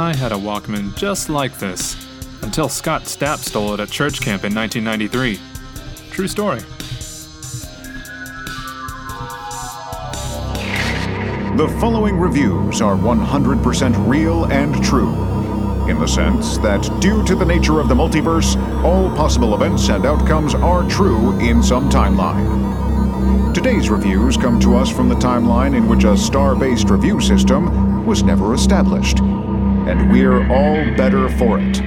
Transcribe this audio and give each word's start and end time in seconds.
I 0.00 0.14
had 0.14 0.30
a 0.30 0.36
Walkman 0.36 0.96
just 0.96 1.28
like 1.28 1.58
this 1.58 1.96
until 2.42 2.68
Scott 2.68 3.02
Stapp 3.02 3.38
stole 3.38 3.74
it 3.74 3.80
at 3.80 3.90
church 3.90 4.20
camp 4.20 4.44
in 4.44 4.54
1993. 4.54 5.40
True 6.12 6.28
story. 6.28 6.60
The 11.56 11.76
following 11.80 12.16
reviews 12.16 12.80
are 12.80 12.94
100% 12.94 14.08
real 14.08 14.44
and 14.44 14.84
true, 14.84 15.12
in 15.88 15.98
the 15.98 16.06
sense 16.06 16.58
that, 16.58 16.88
due 17.00 17.24
to 17.24 17.34
the 17.34 17.44
nature 17.44 17.80
of 17.80 17.88
the 17.88 17.94
multiverse, 17.96 18.54
all 18.84 19.10
possible 19.16 19.56
events 19.56 19.88
and 19.88 20.06
outcomes 20.06 20.54
are 20.54 20.88
true 20.88 21.36
in 21.40 21.60
some 21.60 21.90
timeline. 21.90 23.52
Today's 23.52 23.90
reviews 23.90 24.36
come 24.36 24.60
to 24.60 24.76
us 24.76 24.88
from 24.88 25.08
the 25.08 25.16
timeline 25.16 25.76
in 25.76 25.88
which 25.88 26.04
a 26.04 26.16
star 26.16 26.54
based 26.54 26.88
review 26.88 27.20
system 27.20 28.06
was 28.06 28.22
never 28.22 28.54
established, 28.54 29.18
and 29.88 30.12
we're 30.12 30.46
all 30.52 30.84
better 30.96 31.30
for 31.38 31.58
it. 31.58 31.80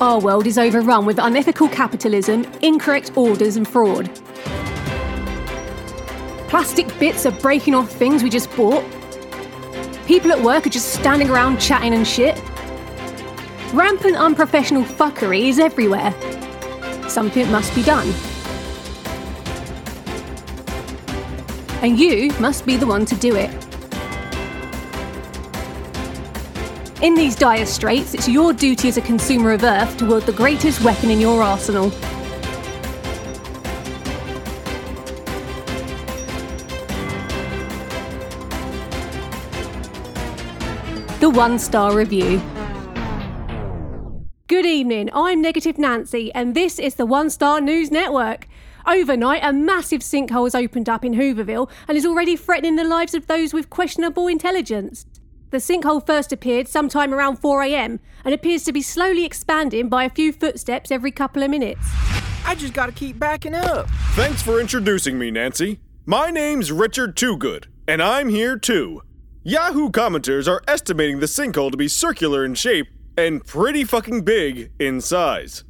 Our 0.00 0.18
world 0.18 0.46
is 0.46 0.56
overrun 0.56 1.04
with 1.04 1.18
unethical 1.18 1.68
capitalism, 1.68 2.44
incorrect 2.62 3.14
orders, 3.16 3.56
and 3.56 3.68
fraud. 3.68 4.10
Plastic 6.48 6.86
bits 6.98 7.26
are 7.26 7.32
breaking 7.32 7.74
off 7.74 7.90
things 7.90 8.22
we 8.22 8.30
just 8.30 8.50
bought. 8.56 8.84
People 10.06 10.32
at 10.32 10.40
work 10.40 10.66
are 10.66 10.70
just 10.70 10.94
standing 10.94 11.28
around 11.28 11.60
chatting 11.60 11.92
and 11.92 12.06
shit. 12.06 12.40
Rampant 13.74 14.16
unprofessional 14.16 14.84
fuckery 14.84 15.48
is 15.48 15.58
everywhere. 15.58 16.14
Something 17.08 17.50
must 17.50 17.74
be 17.74 17.82
done. 17.82 18.12
And 21.82 21.98
you 21.98 22.32
must 22.40 22.66
be 22.66 22.76
the 22.76 22.86
one 22.86 23.06
to 23.06 23.14
do 23.14 23.36
it. 23.36 23.50
In 27.02 27.14
these 27.14 27.36
dire 27.36 27.66
straits, 27.66 28.14
it's 28.14 28.26
your 28.26 28.52
duty 28.52 28.88
as 28.88 28.96
a 28.96 29.02
consumer 29.02 29.52
of 29.52 29.62
Earth 29.62 29.96
to 29.98 30.06
wield 30.06 30.24
the 30.24 30.32
greatest 30.32 30.82
weapon 30.82 31.10
in 31.10 31.20
your 31.20 31.42
arsenal. 31.42 31.90
The 41.20 41.30
One 41.30 41.58
Star 41.58 41.94
Review. 41.94 42.40
Good 44.48 44.64
evening, 44.64 45.10
I'm 45.12 45.42
Negative 45.42 45.76
Nancy, 45.76 46.32
and 46.32 46.54
this 46.54 46.78
is 46.78 46.94
the 46.94 47.04
One 47.04 47.30
Star 47.30 47.60
News 47.60 47.90
Network. 47.90 48.46
Overnight, 48.86 49.42
a 49.42 49.52
massive 49.52 50.02
sinkhole 50.02 50.44
has 50.46 50.54
opened 50.54 50.88
up 50.88 51.04
in 51.04 51.14
Hooverville 51.14 51.68
and 51.88 51.98
is 51.98 52.06
already 52.06 52.36
threatening 52.36 52.76
the 52.76 52.84
lives 52.84 53.12
of 53.12 53.26
those 53.26 53.52
with 53.52 53.70
questionable 53.70 54.28
intelligence. 54.28 55.04
The 55.50 55.56
sinkhole 55.56 56.06
first 56.06 56.32
appeared 56.32 56.68
sometime 56.68 57.12
around 57.12 57.42
4am 57.42 57.98
and 58.24 58.32
appears 58.32 58.62
to 58.66 58.72
be 58.72 58.82
slowly 58.82 59.24
expanding 59.24 59.88
by 59.88 60.04
a 60.04 60.10
few 60.10 60.32
footsteps 60.32 60.92
every 60.92 61.10
couple 61.10 61.42
of 61.42 61.50
minutes. 61.50 61.84
I 62.44 62.54
just 62.56 62.72
gotta 62.72 62.92
keep 62.92 63.18
backing 63.18 63.56
up. 63.56 63.90
Thanks 64.14 64.42
for 64.42 64.60
introducing 64.60 65.18
me, 65.18 65.32
Nancy. 65.32 65.80
My 66.04 66.30
name's 66.30 66.70
Richard 66.70 67.16
TooGoode, 67.16 67.64
and 67.88 68.00
I'm 68.00 68.28
here 68.28 68.56
too. 68.56 69.02
Yahoo 69.42 69.90
commenters 69.90 70.46
are 70.46 70.62
estimating 70.68 71.18
the 71.18 71.26
sinkhole 71.26 71.72
to 71.72 71.76
be 71.76 71.88
circular 71.88 72.44
in 72.44 72.54
shape 72.54 72.86
and 73.16 73.44
pretty 73.44 73.84
fucking 73.84 74.22
big 74.22 74.70
in 74.78 75.00
size. 75.00 75.64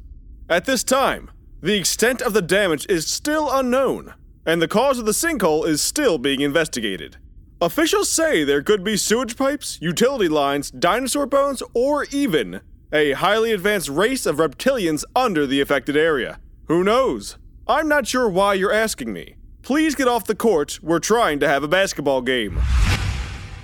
At 0.49 0.65
this 0.65 0.83
time, 0.83 1.31
the 1.61 1.75
extent 1.75 2.21
of 2.21 2.33
the 2.33 2.41
damage 2.41 2.85
is 2.89 3.07
still 3.07 3.49
unknown, 3.51 4.13
and 4.45 4.61
the 4.61 4.67
cause 4.67 4.99
of 4.99 5.05
the 5.05 5.11
sinkhole 5.11 5.67
is 5.67 5.81
still 5.81 6.17
being 6.17 6.41
investigated. 6.41 7.17
Officials 7.59 8.11
say 8.11 8.43
there 8.43 8.61
could 8.61 8.83
be 8.83 8.95
sewage 8.95 9.35
pipes, 9.35 9.79
utility 9.81 10.29
lines, 10.29 10.69
dinosaur 10.69 11.25
bones, 11.25 11.63
or 11.73 12.05
even 12.11 12.61
a 12.93 13.13
highly 13.13 13.51
advanced 13.51 13.89
race 13.89 14.25
of 14.25 14.37
reptilians 14.37 15.03
under 15.15 15.47
the 15.47 15.59
affected 15.59 15.97
area. 15.97 16.39
Who 16.67 16.83
knows? 16.83 17.37
I'm 17.67 17.87
not 17.87 18.07
sure 18.07 18.29
why 18.29 18.53
you're 18.53 18.71
asking 18.71 19.11
me. 19.11 19.35
Please 19.63 19.95
get 19.95 20.07
off 20.07 20.25
the 20.25 20.35
court, 20.35 20.79
we're 20.81 20.99
trying 20.99 21.39
to 21.39 21.47
have 21.47 21.63
a 21.63 21.67
basketball 21.67 22.21
game. 22.21 22.61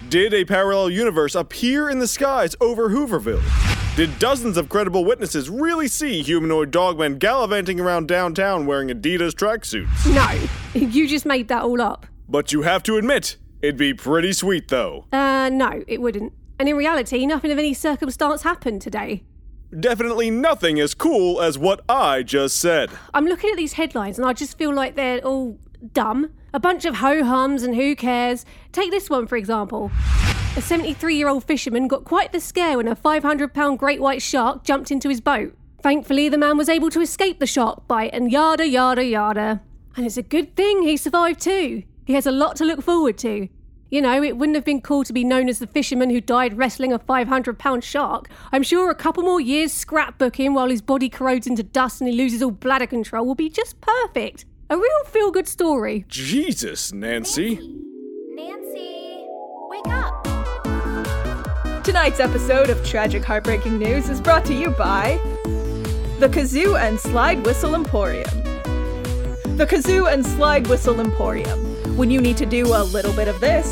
Did 0.10 0.34
a 0.34 0.44
parallel 0.44 0.90
universe 0.90 1.36
appear 1.36 1.90
in 1.90 2.00
the 2.00 2.08
skies 2.08 2.56
over 2.60 2.90
Hooverville? 2.90 3.73
Did 3.96 4.18
dozens 4.18 4.58
of 4.58 4.70
credible 4.70 5.06
witnesses 5.06 5.52
really 5.52 5.88
see 5.88 6.24
humanoid 6.24 6.72
dogmen 6.72 7.20
gallivanting 7.20 7.80
around 7.80 8.08
downtown 8.08 8.66
wearing 8.66 8.88
Adidas 8.88 9.34
tracksuits? 9.34 10.12
No, 10.16 10.80
you 10.80 11.08
just 11.08 11.28
made 11.28 11.48
that 11.50 11.62
all 11.62 11.80
up. 11.80 12.08
But 12.28 12.52
you 12.52 12.64
have 12.64 12.82
to 12.84 12.98
admit, 12.98 13.38
it'd 13.62 13.78
be 13.78 13.94
pretty 13.94 14.34
sweet 14.34 14.70
though. 14.70 15.06
Uh, 15.12 15.50
no, 15.54 15.84
it 15.86 16.02
wouldn't. 16.02 16.34
And 16.58 16.68
in 16.68 16.76
reality, 16.76 17.28
nothing 17.28 17.52
of 17.52 17.60
any 17.60 17.76
circumstance 17.76 18.42
happened 18.42 18.82
today. 18.82 19.26
Definitely 19.80 20.32
nothing 20.32 20.80
as 20.80 20.96
cool 20.96 21.40
as 21.40 21.60
what 21.60 21.82
I 21.88 22.24
just 22.24 22.58
said. 22.58 22.90
I'm 23.14 23.28
looking 23.28 23.52
at 23.52 23.58
these 23.58 23.74
headlines 23.74 24.18
and 24.18 24.28
I 24.28 24.34
just 24.34 24.58
feel 24.58 24.74
like 24.74 24.96
they're 24.96 25.20
all 25.20 25.60
dumb. 25.94 26.32
A 26.56 26.60
bunch 26.60 26.86
of 26.86 26.98
ho 26.98 27.24
hums 27.24 27.64
and 27.64 27.76
who 27.76 27.96
cares. 27.96 28.46
Take 28.72 28.92
this 28.92 29.10
one, 29.10 29.26
for 29.26 29.38
example. 29.38 29.90
A 30.56 30.62
73 30.62 31.16
year 31.16 31.28
old 31.28 31.44
fisherman 31.44 31.88
got 31.88 32.06
quite 32.06 32.32
the 32.32 32.40
scare 32.40 32.78
when 32.78 32.88
a 32.88 32.96
500 32.96 33.56
pound 33.56 33.80
great 33.80 34.00
white 34.00 34.22
shark 34.22 34.64
jumped 34.64 34.92
into 34.92 35.10
his 35.10 35.20
boat. 35.20 35.58
Thankfully, 35.82 36.30
the 36.30 36.38
man 36.38 36.56
was 36.56 36.70
able 36.70 36.92
to 36.92 37.02
escape 37.02 37.40
the 37.40 37.48
shark 37.48 37.88
bite 37.88 38.12
and 38.14 38.32
yada 38.32 38.68
yada 38.68 39.04
yada. 39.04 39.62
And 39.98 40.06
it's 40.06 40.18
a 40.18 40.22
good 40.22 40.56
thing 40.56 40.84
he 40.84 40.96
survived 40.96 41.42
too. 41.42 41.82
He 42.06 42.14
has 42.14 42.28
a 42.28 42.32
lot 42.32 42.56
to 42.58 42.66
look 42.66 42.84
forward 42.84 43.18
to. 43.20 43.50
You 43.90 44.02
know, 44.02 44.22
it 44.22 44.38
wouldn't 44.38 44.56
have 44.56 44.66
been 44.66 44.82
cool 44.82 45.04
to 45.06 45.14
be 45.14 45.24
known 45.24 45.50
as 45.50 45.58
the 45.58 45.66
fisherman 45.66 46.12
who 46.12 46.22
died 46.22 46.56
wrestling 46.56 46.94
a 46.94 47.00
500 47.00 47.58
pound 47.58 47.84
shark. 47.84 48.30
I'm 48.52 48.64
sure 48.64 48.92
a 48.92 48.96
couple 48.96 49.24
more 49.24 49.42
years 49.42 49.74
scrapbooking 49.74 50.54
while 50.54 50.70
his 50.70 50.84
body 50.84 51.10
corrodes 51.10 51.48
into 51.48 51.64
dust 51.64 52.00
and 52.00 52.08
he 52.08 52.16
loses 52.16 52.44
all 52.44 52.52
bladder 52.52 52.86
control 52.88 53.26
will 53.26 53.34
be 53.34 53.50
just 53.50 53.82
perfect. 53.82 54.46
A 54.70 54.78
real 54.78 55.04
feel 55.06 55.30
good 55.30 55.48
story. 55.48 56.06
Jesus, 56.08 56.94
Nancy. 56.94 57.56
Nancy, 58.30 59.26
wake 59.70 59.88
up. 59.88 60.24
Tonight's 61.84 62.22
episode 62.22 62.70
of 62.70 62.84
Tragic 62.86 63.26
Heartbreaking 63.26 63.78
News 63.78 64.10
is 64.10 64.22
brought 64.22 64.46
to 64.46 64.54
you 64.54 64.70
by 64.72 65.20
the 66.20 66.30
Kazoo 66.30 66.80
and 66.80 66.98
Slide 66.98 67.46
Whistle 67.46 67.76
Emporium. 67.76 68.30
The 69.58 69.68
Kazoo 69.70 70.12
and 70.12 70.26
Slide 70.26 70.66
Whistle 70.68 71.02
Emporium. 71.02 71.60
When 71.98 72.10
you 72.10 72.22
need 72.22 72.38
to 72.38 72.46
do 72.46 72.66
a 72.68 72.84
little 72.84 73.14
bit 73.14 73.28
of 73.28 73.40
this, 73.42 73.68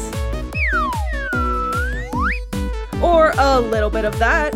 or 3.01 3.31
a 3.38 3.59
little 3.59 3.90
bit 3.90 4.03
of 4.03 4.19
that, 4.19 4.51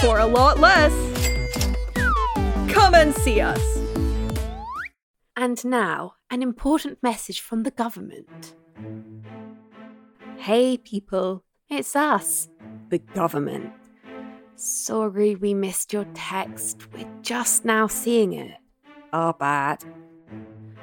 for 0.00 0.18
a 0.18 0.26
lot 0.26 0.58
less, 0.58 0.92
come 2.74 2.94
and 2.94 3.14
see 3.14 3.40
us. 3.40 3.73
And 5.36 5.64
now, 5.64 6.14
an 6.30 6.42
important 6.42 7.02
message 7.02 7.40
from 7.40 7.64
the 7.64 7.72
government. 7.72 8.54
Hey, 10.36 10.76
people, 10.78 11.42
it's 11.68 11.96
us, 11.96 12.48
the 12.88 12.98
government. 12.98 13.72
Sorry 14.54 15.34
we 15.34 15.52
missed 15.52 15.92
your 15.92 16.06
text. 16.14 16.86
We're 16.92 17.10
just 17.22 17.64
now 17.64 17.88
seeing 17.88 18.32
it. 18.32 18.58
Our 19.12 19.34
bad. 19.34 19.84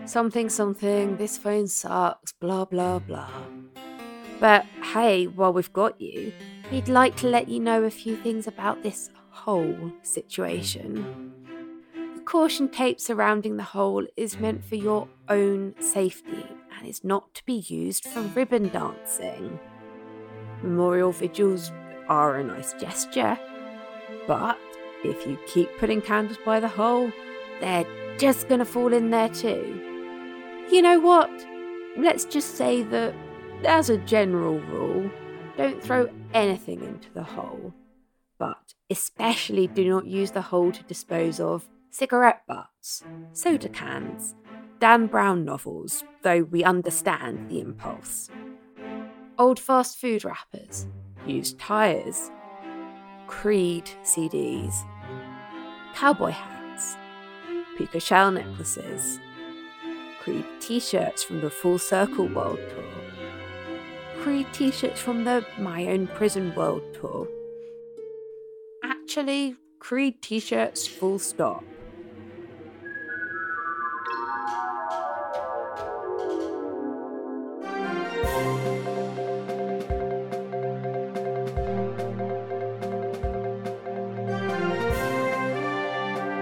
Something, 0.04 0.50
something, 0.50 1.16
this 1.16 1.38
phone 1.38 1.68
sucks, 1.68 2.34
blah, 2.34 2.66
blah, 2.66 3.00
blah. 3.00 3.32
But 4.42 4.66
hey, 4.94 5.28
while 5.28 5.54
we've 5.54 5.72
got 5.72 6.02
you, 6.02 6.34
we'd 6.72 6.90
like 6.90 7.16
to 7.18 7.28
let 7.28 7.48
you 7.48 7.62
know 7.62 7.84
a 7.84 7.92
few 7.92 8.18
things 8.18 8.48
about 8.48 8.84
this 8.84 9.10
whole 9.30 9.94
situation. 10.02 11.32
Caution 12.32 12.70
tape 12.70 13.02
surrounding 13.02 13.58
the 13.58 13.64
hole 13.64 14.08
is 14.16 14.40
meant 14.40 14.64
for 14.64 14.76
your 14.76 15.10
own 15.28 15.76
safety 15.82 16.46
and 16.78 16.88
is 16.88 17.04
not 17.04 17.34
to 17.34 17.44
be 17.44 17.56
used 17.68 18.06
for 18.06 18.22
ribbon 18.22 18.70
dancing. 18.70 19.60
Memorial 20.64 21.12
vigils 21.12 21.74
are 22.08 22.38
a 22.38 22.44
nice 22.46 22.72
gesture, 22.80 23.38
but 24.28 24.58
if 25.04 25.28
you 25.28 25.38
keep 25.46 25.78
putting 25.78 26.02
candles 26.02 26.40
by 26.46 26.62
the 26.62 26.70
hole, 26.70 27.12
they're 27.60 27.86
just 28.18 28.48
gonna 28.48 28.64
fall 28.64 28.94
in 28.94 29.10
there 29.10 29.28
too. 29.28 29.82
You 30.72 30.82
know 30.82 31.02
what? 31.02 31.30
Let's 31.98 32.24
just 32.24 32.56
say 32.56 32.82
that, 32.82 33.14
as 33.66 33.90
a 33.90 33.98
general 33.98 34.58
rule, 34.58 35.12
don't 35.58 35.84
throw 35.84 36.08
anything 36.34 36.82
into 36.82 37.12
the 37.12 37.24
hole, 37.24 37.74
but 38.38 38.74
especially 38.90 39.68
do 39.68 39.90
not 39.90 40.06
use 40.06 40.32
the 40.32 40.44
hole 40.44 40.72
to 40.72 40.84
dispose 40.84 41.42
of 41.42 41.68
cigarette 41.92 42.42
butts, 42.48 43.04
soda 43.34 43.70
cans, 43.70 44.34
Dan 44.80 45.08
Brown 45.08 45.46
novels, 45.46 46.04
though 46.24 46.44
we 46.44 46.64
understand 46.64 47.50
the 47.50 47.60
impulse. 47.60 48.30
Old 49.38 49.60
fast 49.60 49.98
food 50.00 50.26
wrappers, 50.26 50.88
used 51.26 51.60
tyres, 51.60 52.32
Creed 53.28 53.90
CDs, 54.04 54.74
cowboy 55.94 56.32
hats, 56.32 56.96
puka 57.78 58.00
shell 58.00 58.32
necklaces, 58.32 59.20
Creed 60.22 60.46
t 60.60 60.80
shirts 60.80 61.24
from 61.24 61.42
the 61.42 61.50
Full 61.50 61.78
Circle 61.78 62.28
World 62.28 62.60
Tour, 62.70 64.24
Creed 64.24 64.48
t 64.54 64.72
shirts 64.72 65.00
from 65.02 65.26
the 65.26 65.46
My 65.60 65.88
Own 65.88 66.08
Prison 66.08 66.54
World 66.56 66.84
Tour. 66.94 67.28
Actually, 68.84 69.56
Creed 69.80 70.22
t 70.22 70.40
shirts 70.40 70.88
full 70.88 71.20
stop. 71.20 71.64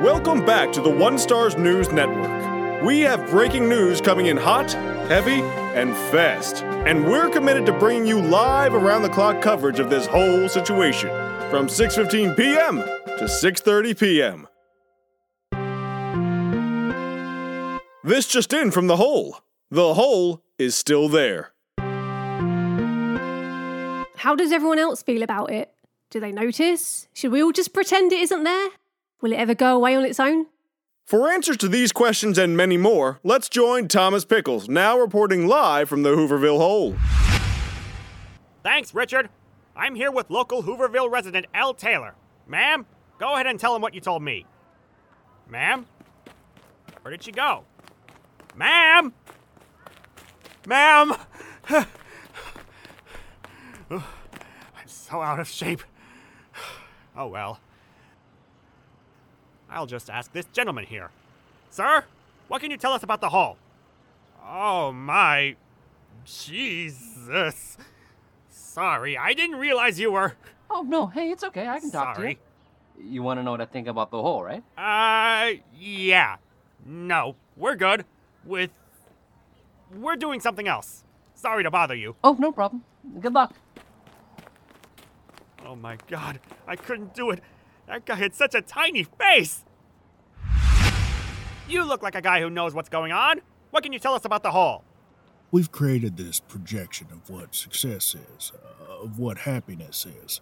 Welcome 0.01 0.45
back 0.45 0.71
to 0.71 0.81
the 0.81 0.89
One 0.89 1.17
Stars 1.17 1.57
News 1.57 1.91
Network. 1.91 2.85
We 2.85 3.01
have 3.01 3.29
breaking 3.29 3.67
news 3.67 3.99
coming 3.99 4.27
in 4.27 4.37
hot, 4.37 4.71
heavy, 5.09 5.41
and 5.75 5.93
fast. 6.09 6.63
And 6.63 7.03
we're 7.03 7.29
committed 7.29 7.65
to 7.65 7.77
bringing 7.77 8.07
you 8.07 8.21
live 8.21 8.73
around 8.73 9.01
the 9.01 9.09
clock 9.09 9.41
coverage 9.41 9.77
of 9.77 9.89
this 9.89 10.05
whole 10.05 10.47
situation 10.47 11.09
from 11.49 11.67
6:15 11.67 12.37
p.m. 12.37 12.77
to 12.77 13.25
6:30 13.25 13.99
p.m. 13.99 14.47
This 18.01 18.25
just 18.25 18.53
in 18.53 18.71
from 18.71 18.87
the 18.87 18.95
hole. 18.95 19.39
The 19.69 19.95
hole 19.95 20.41
is 20.57 20.77
still 20.77 21.09
there. 21.09 21.51
How 24.15 24.33
does 24.33 24.53
everyone 24.53 24.79
else 24.79 25.03
feel 25.03 25.23
about 25.23 25.51
it? 25.51 25.73
Do 26.09 26.21
they 26.21 26.31
notice? 26.31 27.09
Should 27.13 27.33
we 27.33 27.43
all 27.43 27.51
just 27.51 27.73
pretend 27.73 28.13
it 28.13 28.21
isn't 28.21 28.45
there? 28.45 28.69
Will 29.21 29.33
it 29.33 29.38
ever 29.38 29.54
go 29.54 29.75
away 29.75 29.95
on 29.95 30.06
its 30.06 30.19
own? 30.19 30.45
For 31.06 31.30
answers 31.30 31.57
to 31.57 31.68
these 31.68 31.92
questions 31.92 32.38
and 32.38 32.56
many 32.56 32.77
more, 32.77 33.19
let's 33.24 33.50
join 33.50 33.88
Thomas 33.88 34.24
Pickles, 34.24 34.69
now 34.69 34.98
reporting 34.98 35.48
live 35.48 35.89
from 35.89 36.04
the 36.04 36.12
Hooverville 36.12 36.57
Hole. 36.57 36.95
Thanks, 38.63 38.94
Richard. 38.94 39.30
I'm 39.75 39.95
here 39.95 40.12
with 40.12 40.30
local 40.30 40.63
Hooverville 40.63 41.12
resident 41.12 41.48
L. 41.54 41.74
Taylor. 41.74 42.16
Ma'am, 42.48 42.86
go 43.19 43.33
ahead 43.33 43.48
and 43.48 43.60
tell 43.60 43.75
him 43.75 43.81
what 43.81 43.94
you 43.94 44.00
told 44.00 44.24
me. 44.24 44.45
Ma'am? 45.50 45.86
Where 47.01 47.12
did 47.12 47.24
she 47.24 47.31
go? 47.31 47.63
Ma'am! 48.56 49.13
Ma'am! 50.66 51.13
I'm 53.89 54.01
so 54.86 55.21
out 55.21 55.39
of 55.39 55.48
shape. 55.50 55.81
Oh 57.18 57.27
well. 57.27 57.60
I'll 59.71 59.86
just 59.86 60.10
ask 60.10 60.31
this 60.33 60.45
gentleman 60.45 60.86
here. 60.86 61.10
Sir, 61.69 62.06
what 62.48 62.62
can 62.62 62.71
you 62.71 62.77
tell 62.77 62.94
us 62.94 63.04
about 63.04 63.21
the 63.21 63.30
hall? 63.30 63.57
Oh 64.48 64.92
my. 64.92 65.56
Jesus. 66.25 67.77
Sorry, 68.50 69.18
I 69.18 69.33
didn't 69.33 69.57
realize 69.57 70.00
you 70.00 70.12
were. 70.12 70.33
Oh 70.69 70.81
no, 70.81 71.07
hey, 71.07 71.31
it's 71.31 71.44
okay. 71.44 71.68
I 71.68 71.80
can 71.80 71.92
talk 71.92 72.16
Sorry. 72.16 72.36
to 72.36 72.39
you. 73.04 73.12
You 73.12 73.24
want 73.24 73.39
to 73.39 73.44
know 73.44 73.51
what 73.51 73.62
I 73.62 73.66
think 73.66 73.88
about 73.88 74.12
the 74.12 74.21
hole, 74.21 74.44
right? 74.44 74.63
Uh, 74.77 75.60
yeah. 75.77 76.38
No, 76.86 77.36
we're 77.56 77.75
good. 77.75 78.06
With. 78.45 78.71
We're 79.95 80.16
doing 80.16 80.39
something 80.39 80.68
else. 80.68 81.04
Sorry 81.33 81.63
to 81.63 81.71
bother 81.71 81.95
you. 81.95 82.16
Oh, 82.24 82.36
no 82.38 82.51
problem. 82.51 82.83
Good 83.19 83.33
luck. 83.33 83.56
Oh 85.66 85.75
my 85.75 85.98
god, 86.07 86.39
I 86.68 86.75
couldn't 86.75 87.13
do 87.13 87.30
it. 87.31 87.42
That 87.89 88.06
guy 88.06 88.15
had 88.15 88.36
such 88.36 88.53
a 88.53 88.62
tiny 88.62 89.03
face. 89.03 89.65
You 91.68 91.83
look 91.83 92.03
like 92.03 92.13
a 92.13 92.21
guy 92.21 92.39
who 92.39 92.50
knows 92.50 92.75
what's 92.75 92.88
going 92.88 93.12
on. 93.12 93.41
What 93.71 93.81
can 93.81 93.91
you 93.94 94.00
tell 94.00 94.13
us 94.13 94.25
about 94.25 94.44
the 94.44 94.51
hall? 94.51 94.83
We've 95.51 95.71
created 95.71 96.15
this 96.15 96.39
projection 96.39 97.07
of 97.12 97.27
what 97.31 97.56
success 97.56 98.15
is, 98.38 98.51
uh, 98.53 99.03
of 99.03 99.18
what 99.18 99.39
happiness 99.39 100.06
is. 100.24 100.39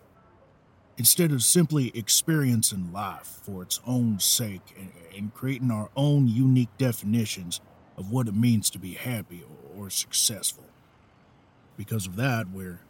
Instead 0.98 1.32
of 1.32 1.42
simply 1.42 1.98
experiencing 1.98 2.92
life 2.92 3.40
for 3.44 3.64
its 3.64 3.80
own 3.88 4.20
sake 4.20 4.76
and, 4.78 4.92
and 5.16 5.34
creating 5.34 5.72
our 5.72 5.90
own 5.96 6.28
unique 6.28 6.76
definitions 6.78 7.62
of 7.96 8.12
what 8.12 8.28
it 8.28 8.36
means 8.36 8.70
to 8.72 8.80
be 8.80 8.94
happy 8.94 9.42
or, 9.76 9.86
or 9.86 9.90
successful. 9.90 10.66
Because 11.78 12.08
of 12.08 12.18
that, 12.18 12.50
we're 12.50 12.82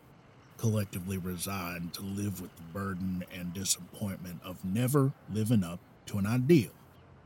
collectively 0.58 1.18
resigned 1.18 1.94
to 1.94 2.02
live 2.02 2.42
with 2.42 2.56
the 2.56 2.64
burden 2.64 3.24
and 3.34 3.54
disappointment 3.54 4.40
of 4.44 4.64
never 4.66 5.14
living 5.32 5.64
up 5.64 5.80
to 6.08 6.18
an 6.18 6.26
ideal. 6.26 6.72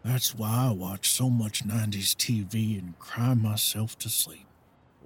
That's 0.03 0.35
why 0.35 0.67
I 0.69 0.71
watch 0.71 1.11
so 1.11 1.29
much 1.29 1.67
90s 1.67 2.15
TV 2.15 2.77
and 2.77 2.97
cry 2.99 3.33
myself 3.33 3.97
to 3.99 4.09
sleep. 4.09 4.47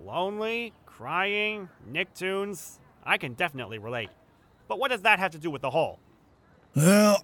Lonely, 0.04 0.74
crying, 0.86 1.70
Nicktoons. 1.90 2.80
I 3.04 3.18
can 3.18 3.34
definitely 3.34 3.78
relate. 3.78 4.10
But 4.68 4.80
what 4.80 4.92
does 4.92 5.02
that 5.02 5.20
have 5.20 5.32
to 5.32 5.38
do 5.38 5.52
with 5.52 5.62
the 5.62 5.70
hole? 5.70 6.00
Well, 6.76 7.24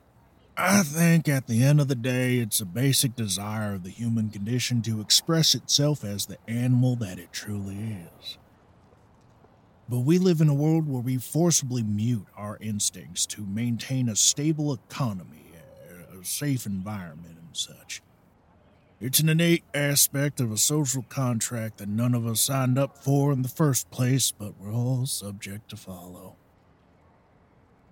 I 0.57 0.83
think 0.83 1.27
at 1.27 1.47
the 1.47 1.63
end 1.63 1.80
of 1.80 1.88
the 1.88 1.95
day, 1.95 2.38
it's 2.38 2.59
a 2.59 2.65
basic 2.65 3.15
desire 3.15 3.75
of 3.75 3.83
the 3.83 3.89
human 3.89 4.30
condition 4.30 4.81
to 4.83 5.01
express 5.01 5.56
itself 5.56 6.04
as 6.04 6.25
the 6.25 6.38
animal 6.47 6.95
that 6.97 7.18
it 7.18 7.31
truly 7.31 7.97
is. 8.19 8.38
But 9.91 9.99
we 9.99 10.19
live 10.19 10.39
in 10.39 10.47
a 10.47 10.53
world 10.53 10.88
where 10.88 11.01
we 11.01 11.17
forcibly 11.17 11.83
mute 11.83 12.25
our 12.38 12.57
instincts 12.61 13.25
to 13.25 13.41
maintain 13.41 14.07
a 14.07 14.15
stable 14.15 14.73
economy, 14.73 15.51
a 16.17 16.23
safe 16.23 16.65
environment, 16.65 17.38
and 17.38 17.49
such. 17.51 18.01
It's 19.01 19.19
an 19.19 19.27
innate 19.27 19.65
aspect 19.73 20.39
of 20.39 20.49
a 20.49 20.57
social 20.57 21.03
contract 21.09 21.79
that 21.79 21.89
none 21.89 22.15
of 22.15 22.25
us 22.25 22.39
signed 22.39 22.79
up 22.79 23.03
for 23.03 23.33
in 23.33 23.41
the 23.41 23.49
first 23.49 23.91
place, 23.91 24.31
but 24.31 24.53
we're 24.57 24.71
all 24.71 25.05
subject 25.07 25.69
to 25.71 25.75
follow. 25.75 26.37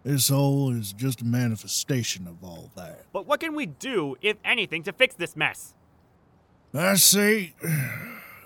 This 0.06 0.30
hole 0.30 0.72
is 0.72 0.94
just 0.94 1.20
a 1.20 1.26
manifestation 1.26 2.28
of 2.28 2.42
all 2.42 2.72
that. 2.78 3.08
But 3.12 3.28
what 3.28 3.42
can 3.42 3.56
we 3.56 3.66
do, 3.66 4.16
if 4.22 4.38
anything, 4.46 4.84
to 4.84 4.94
fix 4.94 5.16
this 5.16 5.36
mess? 5.36 5.74
I 6.74 6.96
say, 6.96 7.56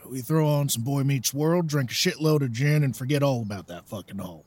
we 0.09 0.21
throw 0.21 0.47
on 0.47 0.69
some 0.69 0.83
Boy 0.83 1.03
Meets 1.03 1.33
World, 1.33 1.67
drink 1.67 1.91
a 1.91 1.93
shitload 1.93 2.41
of 2.41 2.51
gin, 2.51 2.83
and 2.83 2.95
forget 2.95 3.23
all 3.23 3.41
about 3.41 3.67
that 3.67 3.87
fucking 3.87 4.17
hole. 4.17 4.45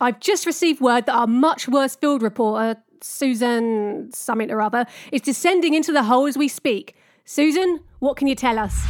I've 0.00 0.20
just 0.20 0.44
received 0.44 0.80
word 0.80 1.06
that 1.06 1.14
our 1.14 1.26
much 1.26 1.68
worse 1.68 1.96
field 1.96 2.22
reporter, 2.22 2.82
Susan 3.00 4.10
something 4.12 4.50
or 4.50 4.60
other, 4.60 4.86
is 5.12 5.20
descending 5.20 5.74
into 5.74 5.92
the 5.92 6.02
hole 6.02 6.26
as 6.26 6.36
we 6.36 6.48
speak. 6.48 6.94
Susan, 7.24 7.80
what 8.00 8.16
can 8.16 8.26
you 8.26 8.34
tell 8.34 8.58
us? 8.58 8.84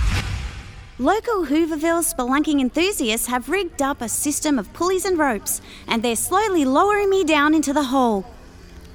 Local 0.98 1.44
Hooverville 1.46 2.02
spelunking 2.02 2.60
enthusiasts 2.60 3.26
have 3.26 3.48
rigged 3.48 3.82
up 3.82 4.00
a 4.00 4.08
system 4.08 4.58
of 4.58 4.72
pulleys 4.72 5.04
and 5.04 5.18
ropes, 5.18 5.60
and 5.88 6.02
they're 6.02 6.16
slowly 6.16 6.64
lowering 6.64 7.10
me 7.10 7.24
down 7.24 7.54
into 7.54 7.72
the 7.72 7.82
hole. 7.82 8.24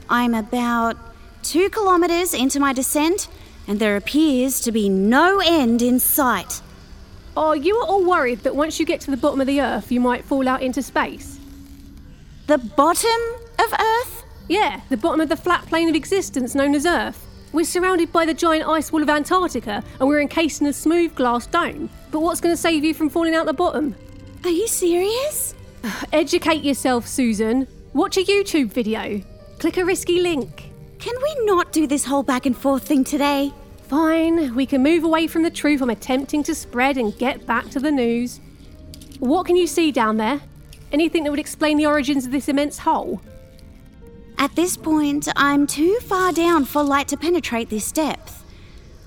I'm 0.10 0.34
about 0.34 0.98
two 1.44 1.70
kilometres 1.70 2.34
into 2.34 2.60
my 2.60 2.74
descent, 2.74 3.28
and 3.68 3.80
there 3.80 3.96
appears 3.96 4.62
to 4.62 4.72
be 4.72 4.90
no 4.90 5.40
end 5.44 5.82
in 5.82 6.00
sight. 6.00 6.62
Are 7.38 7.56
you 7.56 7.82
at 7.82 7.90
all 7.90 8.04
worried 8.04 8.40
that 8.40 8.56
once 8.56 8.80
you 8.80 8.86
get 8.86 9.02
to 9.02 9.12
the 9.12 9.18
bottom 9.18 9.40
of 9.40 9.48
the 9.48 9.62
earth, 9.62 9.92
you 9.92 10.00
might 10.00 10.26
fall 10.26 10.48
out 10.48 10.62
into 10.62 10.82
space? 10.82 11.40
The 12.50 12.58
bottom 12.58 13.22
of 13.60 13.72
Earth? 13.80 14.24
Yeah, 14.48 14.82
the 14.90 14.98
bottom 14.98 15.22
of 15.22 15.30
the 15.30 15.38
flat 15.38 15.68
plane 15.68 15.88
of 15.88 15.94
existence 15.94 16.56
known 16.56 16.74
as 16.74 16.88
Earth. 16.88 17.28
We're 17.54 17.64
surrounded 17.64 18.12
by 18.12 18.26
the 18.26 18.34
giant 18.34 18.68
ice 18.68 18.92
wall 18.92 19.04
of 19.04 19.10
Antarctica, 19.10 19.84
and 20.00 20.10
we're 20.10 20.20
encased 20.20 20.62
in 20.62 20.66
a 20.66 20.74
smooth 20.74 21.14
glass 21.14 21.46
dome. 21.46 21.92
But 22.10 22.22
what's 22.22 22.42
going 22.42 22.54
to 22.54 22.60
save 22.60 22.84
you 22.84 22.96
from 22.96 23.12
falling 23.12 23.36
out 23.36 23.46
the 23.46 23.54
bottom? 23.54 23.96
Are 24.44 24.50
you 24.50 24.68
serious? 24.68 25.54
Educate 26.12 26.64
yourself, 26.64 27.08
Susan. 27.08 27.68
Watch 27.94 28.18
a 28.18 28.24
YouTube 28.24 28.70
video. 28.70 29.22
Click 29.60 29.78
a 29.78 29.86
risky 29.86 30.20
link. 30.20 30.69
Can 31.00 31.16
we 31.24 31.46
not 31.46 31.72
do 31.72 31.88
this 31.88 32.04
whole 32.04 32.24
back 32.24 32.46
and 32.46 32.56
forth 32.56 32.84
thing 32.84 33.06
today? 33.06 33.54
Fine, 33.88 34.54
we 34.54 34.66
can 34.66 34.84
move 34.84 35.06
away 35.06 35.28
from 35.28 35.44
the 35.44 35.50
truth 35.50 35.82
I'm 35.82 35.90
attempting 35.90 36.44
to 36.44 36.54
spread 36.54 36.98
and 36.98 37.18
get 37.18 37.46
back 37.46 37.70
to 37.70 37.80
the 37.80 37.90
news. 37.90 38.42
What 39.20 39.46
can 39.46 39.56
you 39.56 39.66
see 39.66 39.94
down 39.94 40.18
there? 40.18 40.42
Anything 40.92 41.24
that 41.24 41.32
would 41.32 41.40
explain 41.40 41.78
the 41.78 41.86
origins 41.86 42.26
of 42.26 42.34
this 42.34 42.50
immense 42.50 42.80
hole? 42.80 43.22
At 44.38 44.56
this 44.58 44.76
point, 44.76 45.30
I'm 45.38 45.68
too 45.68 46.00
far 46.02 46.34
down 46.34 46.66
for 46.66 46.84
light 46.84 47.08
to 47.10 47.18
penetrate 47.18 47.70
this 47.70 47.94
depth. 47.94 48.44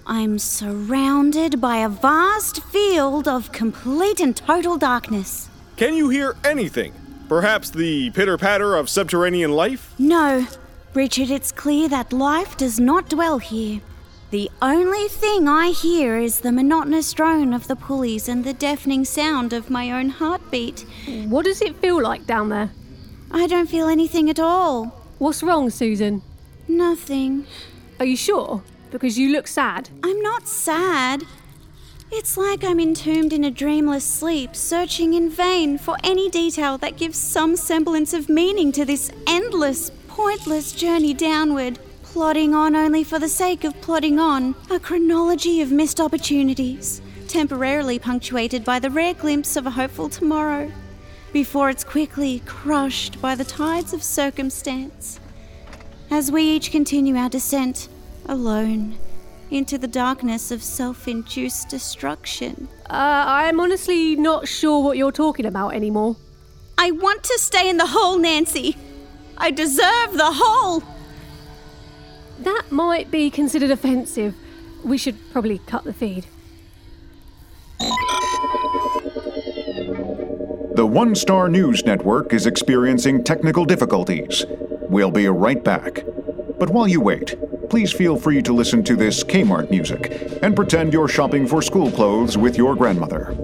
I'm 0.06 0.38
surrounded 0.38 1.60
by 1.60 1.76
a 1.78 1.90
vast 1.90 2.62
field 2.64 3.28
of 3.28 3.52
complete 3.52 4.18
and 4.18 4.34
total 4.34 4.78
darkness. 4.78 5.50
Can 5.76 5.94
you 5.94 6.08
hear 6.08 6.36
anything? 6.42 6.94
Perhaps 7.28 7.70
the 7.70 8.10
pitter 8.10 8.38
patter 8.38 8.76
of 8.76 8.88
subterranean 8.88 9.52
life? 9.52 9.94
No, 9.98 10.46
Richard, 10.94 11.30
it's 11.30 11.52
clear 11.52 11.88
that 11.88 12.12
life 12.12 12.58
does 12.58 12.78
not 12.78 13.08
dwell 13.08 13.38
here. 13.38 13.80
The 14.30 14.50
only 14.60 15.08
thing 15.08 15.48
I 15.48 15.70
hear 15.70 16.18
is 16.18 16.40
the 16.40 16.52
monotonous 16.52 17.10
drone 17.14 17.54
of 17.54 17.66
the 17.66 17.76
pulleys 17.76 18.28
and 18.28 18.44
the 18.44 18.52
deafening 18.52 19.06
sound 19.06 19.54
of 19.54 19.70
my 19.70 19.90
own 19.90 20.10
heartbeat. 20.10 20.84
What 21.28 21.46
does 21.46 21.62
it 21.62 21.76
feel 21.76 22.02
like 22.02 22.26
down 22.26 22.50
there? 22.50 22.72
I 23.30 23.46
don't 23.46 23.70
feel 23.70 23.88
anything 23.88 24.28
at 24.28 24.38
all. 24.38 24.86
What's 25.18 25.42
wrong, 25.42 25.70
Susan? 25.70 26.20
Nothing. 26.68 27.46
Are 27.98 28.04
you 28.04 28.16
sure? 28.16 28.62
Because 28.90 29.18
you 29.18 29.32
look 29.32 29.46
sad. 29.46 29.88
I'm 30.02 30.20
not 30.20 30.46
sad. 30.46 31.24
It's 32.10 32.36
like 32.36 32.62
I'm 32.62 32.78
entombed 32.78 33.32
in 33.32 33.44
a 33.44 33.50
dreamless 33.50 34.04
sleep, 34.04 34.54
searching 34.54 35.14
in 35.14 35.30
vain 35.30 35.78
for 35.78 35.96
any 36.04 36.28
detail 36.28 36.76
that 36.78 36.98
gives 36.98 37.16
some 37.16 37.56
semblance 37.56 38.12
of 38.12 38.28
meaning 38.28 38.72
to 38.72 38.84
this 38.84 39.10
endless, 39.26 39.90
pointless 40.12 40.72
journey 40.72 41.14
downward. 41.14 41.78
Plodding 42.02 42.54
on 42.54 42.76
only 42.76 43.02
for 43.02 43.18
the 43.18 43.30
sake 43.30 43.64
of 43.64 43.80
plodding 43.80 44.18
on, 44.18 44.54
a 44.70 44.78
chronology 44.78 45.62
of 45.62 45.72
missed 45.72 46.00
opportunities, 46.00 47.00
temporarily 47.28 47.98
punctuated 47.98 48.62
by 48.62 48.78
the 48.78 48.90
rare 48.90 49.14
glimpse 49.14 49.56
of 49.56 49.66
a 49.66 49.70
hopeful 49.70 50.10
tomorrow, 50.10 50.70
before 51.32 51.70
it's 51.70 51.82
quickly 51.82 52.42
crushed 52.44 53.22
by 53.22 53.34
the 53.34 53.44
tides 53.44 53.94
of 53.94 54.02
circumstance. 54.02 55.18
As 56.10 56.30
we 56.30 56.42
each 56.42 56.70
continue 56.70 57.16
our 57.16 57.30
descent, 57.30 57.88
alone, 58.26 58.98
into 59.50 59.78
the 59.78 59.88
darkness 59.88 60.50
of 60.50 60.62
self 60.62 61.08
induced 61.08 61.70
destruction. 61.70 62.68
Uh, 62.90 63.24
I'm 63.26 63.58
honestly 63.58 64.14
not 64.16 64.46
sure 64.46 64.82
what 64.82 64.98
you're 64.98 65.10
talking 65.10 65.46
about 65.46 65.72
anymore. 65.72 66.16
I 66.76 66.90
want 66.90 67.22
to 67.24 67.38
stay 67.38 67.70
in 67.70 67.78
the 67.78 67.86
hole, 67.86 68.18
Nancy! 68.18 68.76
I 69.36 69.50
deserve 69.50 70.12
the 70.12 70.30
hole! 70.32 70.82
That 72.40 72.64
might 72.70 73.10
be 73.10 73.30
considered 73.30 73.70
offensive. 73.70 74.34
We 74.84 74.98
should 74.98 75.16
probably 75.32 75.58
cut 75.58 75.84
the 75.84 75.92
feed. 75.92 76.26
The 80.74 80.86
One 80.86 81.14
Star 81.14 81.48
News 81.48 81.84
Network 81.84 82.32
is 82.32 82.46
experiencing 82.46 83.22
technical 83.22 83.64
difficulties. 83.64 84.44
We'll 84.88 85.10
be 85.10 85.28
right 85.28 85.62
back. 85.62 86.04
But 86.58 86.70
while 86.70 86.88
you 86.88 87.00
wait, 87.00 87.36
please 87.68 87.92
feel 87.92 88.16
free 88.16 88.42
to 88.42 88.52
listen 88.52 88.82
to 88.84 88.96
this 88.96 89.22
Kmart 89.22 89.70
music 89.70 90.38
and 90.42 90.56
pretend 90.56 90.92
you're 90.92 91.08
shopping 91.08 91.46
for 91.46 91.62
school 91.62 91.90
clothes 91.90 92.36
with 92.36 92.56
your 92.56 92.74
grandmother. 92.74 93.36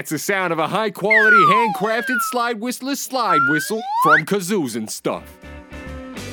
That's 0.00 0.08
the 0.08 0.18
sound 0.18 0.50
of 0.50 0.58
a 0.58 0.66
high 0.66 0.88
quality 0.88 1.36
handcrafted 1.36 2.16
slide 2.30 2.58
whistler 2.58 2.96
slide 2.96 3.42
whistle 3.50 3.82
from 4.02 4.24
Kazoos 4.24 4.74
and 4.74 4.90
stuff. 4.90 5.24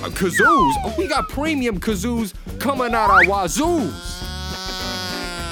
Uh, 0.01 0.07
kazoos? 0.07 0.73
Oh, 0.85 0.95
we 0.97 1.05
got 1.05 1.27
premium 1.27 1.77
kazoos 1.77 2.33
coming 2.61 2.93
out 2.93 3.09
our 3.09 3.23
wazoos. 3.23 4.23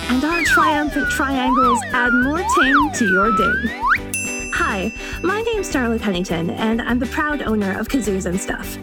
And 0.10 0.24
our 0.24 0.42
triumphant 0.46 1.12
triangles 1.12 1.82
add 1.88 2.14
more 2.14 2.38
ting 2.38 2.92
to 2.94 3.06
your 3.12 3.36
day. 3.36 3.82
Hi, 4.54 4.94
my 5.22 5.42
name's 5.42 5.70
Darla 5.70 6.00
Pennington, 6.00 6.52
and 6.52 6.82
I'm 6.84 7.00
the 7.00 7.08
proud 7.08 7.42
owner 7.42 7.78
of 7.78 7.90
Kazoos 7.90 8.26
and 8.26 8.40
Stuff. 8.40 8.78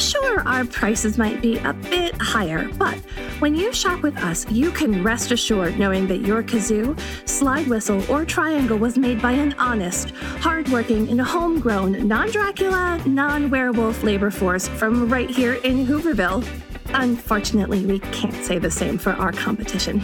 Sure, 0.00 0.40
our 0.48 0.64
prices 0.64 1.18
might 1.18 1.42
be 1.42 1.58
a 1.58 1.74
bit 1.74 2.14
higher, 2.18 2.70
but 2.78 2.98
when 3.42 3.56
you 3.56 3.72
shop 3.72 4.02
with 4.02 4.16
us, 4.18 4.48
you 4.52 4.70
can 4.70 5.02
rest 5.02 5.32
assured 5.32 5.76
knowing 5.76 6.06
that 6.06 6.18
your 6.18 6.44
kazoo, 6.44 6.96
slide 7.28 7.66
whistle, 7.66 8.00
or 8.08 8.24
triangle 8.24 8.78
was 8.78 8.96
made 8.96 9.20
by 9.20 9.32
an 9.32 9.52
honest, 9.54 10.10
hardworking, 10.38 11.08
and 11.08 11.20
homegrown, 11.20 12.06
non 12.06 12.30
Dracula, 12.30 13.02
non 13.04 13.50
werewolf 13.50 14.04
labor 14.04 14.30
force 14.30 14.68
from 14.68 15.12
right 15.12 15.28
here 15.28 15.54
in 15.54 15.84
Hooverville. 15.84 16.46
Unfortunately, 16.94 17.84
we 17.84 17.98
can't 17.98 18.44
say 18.44 18.60
the 18.60 18.70
same 18.70 18.96
for 18.96 19.10
our 19.14 19.32
competition. 19.32 20.00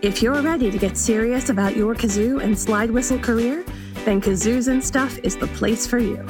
If 0.00 0.22
you're 0.22 0.40
ready 0.40 0.70
to 0.70 0.78
get 0.78 0.96
serious 0.96 1.50
about 1.50 1.76
your 1.76 1.94
kazoo 1.94 2.42
and 2.42 2.58
slide 2.58 2.90
whistle 2.90 3.18
career, 3.18 3.62
then 4.06 4.22
Kazoos 4.22 4.68
and 4.68 4.82
Stuff 4.82 5.18
is 5.18 5.36
the 5.36 5.48
place 5.48 5.86
for 5.86 5.98
you. 5.98 6.26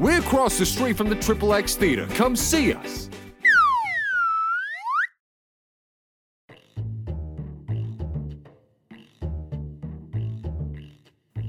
We're 0.00 0.18
across 0.18 0.58
the 0.58 0.64
street 0.64 0.96
from 0.96 1.10
the 1.10 1.14
Triple 1.14 1.52
X 1.52 1.74
Theater. 1.74 2.06
Come 2.14 2.34
see 2.34 2.72
us. 2.72 3.10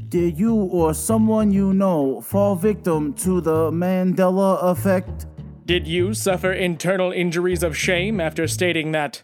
Did 0.09 0.37
you 0.37 0.53
or 0.53 0.93
someone 0.93 1.53
you 1.53 1.73
know 1.73 2.19
fall 2.19 2.57
victim 2.57 3.13
to 3.13 3.39
the 3.39 3.71
Mandela 3.71 4.61
effect? 4.63 5.27
Did 5.65 5.87
you 5.87 6.13
suffer 6.13 6.51
internal 6.51 7.13
injuries 7.13 7.63
of 7.63 7.77
shame 7.77 8.19
after 8.19 8.49
stating 8.49 8.91
that? 8.91 9.23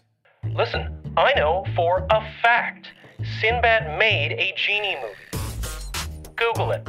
Listen, 0.54 1.02
I 1.18 1.34
know 1.34 1.66
for 1.76 2.06
a 2.08 2.22
fact 2.40 2.88
Sinbad 3.42 3.98
made 3.98 4.32
a 4.32 4.54
genie 4.56 4.96
movie. 5.02 6.34
Google 6.34 6.70
it. 6.70 6.88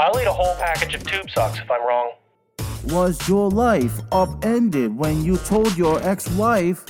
I'll 0.00 0.18
eat 0.18 0.26
a 0.26 0.32
whole 0.32 0.54
package 0.56 0.94
of 0.94 1.06
tube 1.06 1.30
socks 1.30 1.58
if 1.58 1.70
I'm 1.70 1.86
wrong. 1.86 2.12
Was 2.88 3.28
your 3.28 3.50
life 3.50 3.98
upended 4.12 4.96
when 4.96 5.24
you 5.24 5.36
told 5.38 5.76
your 5.76 6.02
ex 6.02 6.28
wife? 6.30 6.84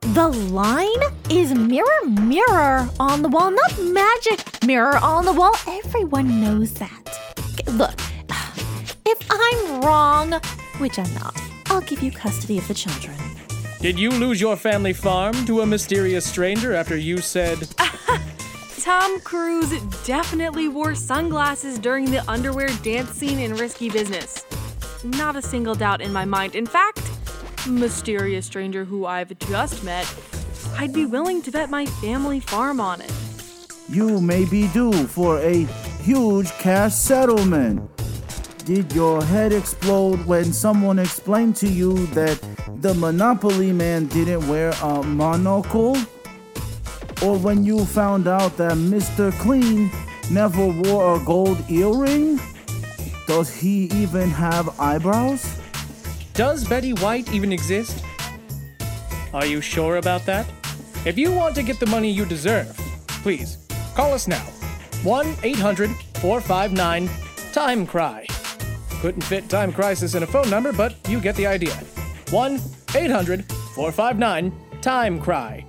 The 0.00 0.28
line 0.28 1.02
is 1.30 1.52
mirror, 1.52 2.04
mirror 2.06 2.88
on 2.98 3.22
the 3.22 3.28
wall, 3.28 3.50
not 3.50 3.78
magic 3.82 4.64
mirror 4.64 4.96
on 4.98 5.24
the 5.24 5.32
wall. 5.32 5.54
Everyone 5.66 6.40
knows 6.40 6.72
that. 6.74 7.18
Look, 7.72 8.00
if 9.06 9.18
I'm 9.30 9.80
wrong, 9.82 10.40
which 10.78 10.98
I'm 10.98 11.12
not, 11.14 11.38
I'll 11.66 11.82
give 11.82 12.02
you 12.02 12.10
custody 12.10 12.58
of 12.58 12.66
the 12.68 12.74
children. 12.74 13.16
Did 13.80 13.98
you 13.98 14.10
lose 14.10 14.40
your 14.40 14.56
family 14.56 14.92
farm 14.92 15.34
to 15.46 15.60
a 15.60 15.66
mysterious 15.66 16.26
stranger 16.26 16.74
after 16.74 16.96
you 16.96 17.18
said. 17.18 17.68
Tom 18.80 19.20
Cruise 19.22 19.82
definitely 20.04 20.68
wore 20.68 20.94
sunglasses 20.94 21.80
during 21.80 22.12
the 22.12 22.22
underwear 22.30 22.68
dance 22.84 23.10
scene 23.10 23.40
in 23.40 23.54
Risky 23.54 23.90
Business. 23.90 24.44
Not 25.02 25.34
a 25.34 25.42
single 25.42 25.74
doubt 25.74 26.00
in 26.00 26.12
my 26.12 26.24
mind. 26.24 26.54
In 26.54 26.64
fact, 26.64 27.02
mysterious 27.66 28.46
stranger 28.46 28.84
who 28.84 29.04
I've 29.04 29.36
just 29.40 29.82
met, 29.82 30.06
I'd 30.76 30.92
be 30.92 31.06
willing 31.06 31.42
to 31.42 31.50
bet 31.50 31.70
my 31.70 31.86
family 31.86 32.38
farm 32.38 32.80
on 32.80 33.00
it. 33.00 33.12
You 33.88 34.20
may 34.20 34.44
be 34.44 34.68
due 34.68 35.08
for 35.08 35.40
a 35.40 35.64
huge 36.02 36.52
cash 36.52 36.94
settlement. 36.94 37.90
Did 38.64 38.92
your 38.92 39.24
head 39.24 39.52
explode 39.52 40.24
when 40.24 40.52
someone 40.52 41.00
explained 41.00 41.56
to 41.56 41.68
you 41.68 42.06
that 42.08 42.40
the 42.80 42.94
Monopoly 42.94 43.72
man 43.72 44.06
didn't 44.06 44.46
wear 44.46 44.70
a 44.82 45.02
monocle? 45.02 45.96
Or 47.22 47.36
when 47.36 47.64
you 47.64 47.84
found 47.84 48.28
out 48.28 48.56
that 48.58 48.72
Mr. 48.72 49.32
Clean 49.40 49.90
never 50.30 50.66
wore 50.66 51.16
a 51.16 51.24
gold 51.24 51.58
earring? 51.68 52.38
Does 53.26 53.52
he 53.52 53.84
even 53.86 54.30
have 54.30 54.78
eyebrows? 54.80 55.58
Does 56.34 56.66
Betty 56.66 56.92
White 56.92 57.32
even 57.32 57.52
exist? 57.52 58.04
Are 59.34 59.44
you 59.44 59.60
sure 59.60 59.96
about 59.96 60.24
that? 60.26 60.46
If 61.04 61.18
you 61.18 61.32
want 61.32 61.54
to 61.56 61.62
get 61.62 61.80
the 61.80 61.86
money 61.86 62.10
you 62.10 62.24
deserve, 62.24 62.76
please 63.22 63.58
call 63.94 64.14
us 64.14 64.28
now. 64.28 64.44
1 65.02 65.34
800 65.42 65.90
459 66.20 67.10
Time 67.52 67.86
Cry. 67.86 68.26
Couldn't 69.00 69.22
fit 69.22 69.48
Time 69.48 69.72
Crisis 69.72 70.14
in 70.14 70.22
a 70.22 70.26
phone 70.26 70.48
number, 70.50 70.72
but 70.72 70.94
you 71.08 71.20
get 71.20 71.36
the 71.36 71.46
idea. 71.46 71.74
1 72.30 72.60
800 72.94 73.44
459 73.74 74.52
Time 74.80 75.20
Cry. 75.20 75.67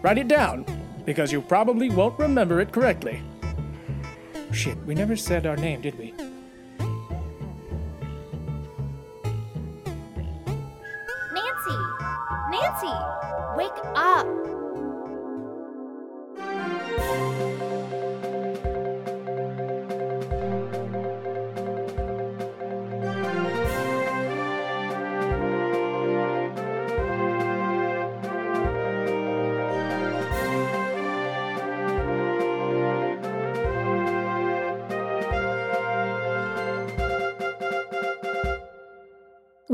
Write 0.00 0.18
it 0.18 0.28
down, 0.28 0.64
because 1.04 1.32
you 1.32 1.40
probably 1.40 1.90
won't 1.90 2.18
remember 2.18 2.60
it 2.60 2.72
correctly. 2.72 3.20
Shit, 4.52 4.78
we 4.84 4.94
never 4.94 5.16
said 5.16 5.46
our 5.46 5.56
name, 5.56 5.80
did 5.80 5.98
we? 5.98 6.14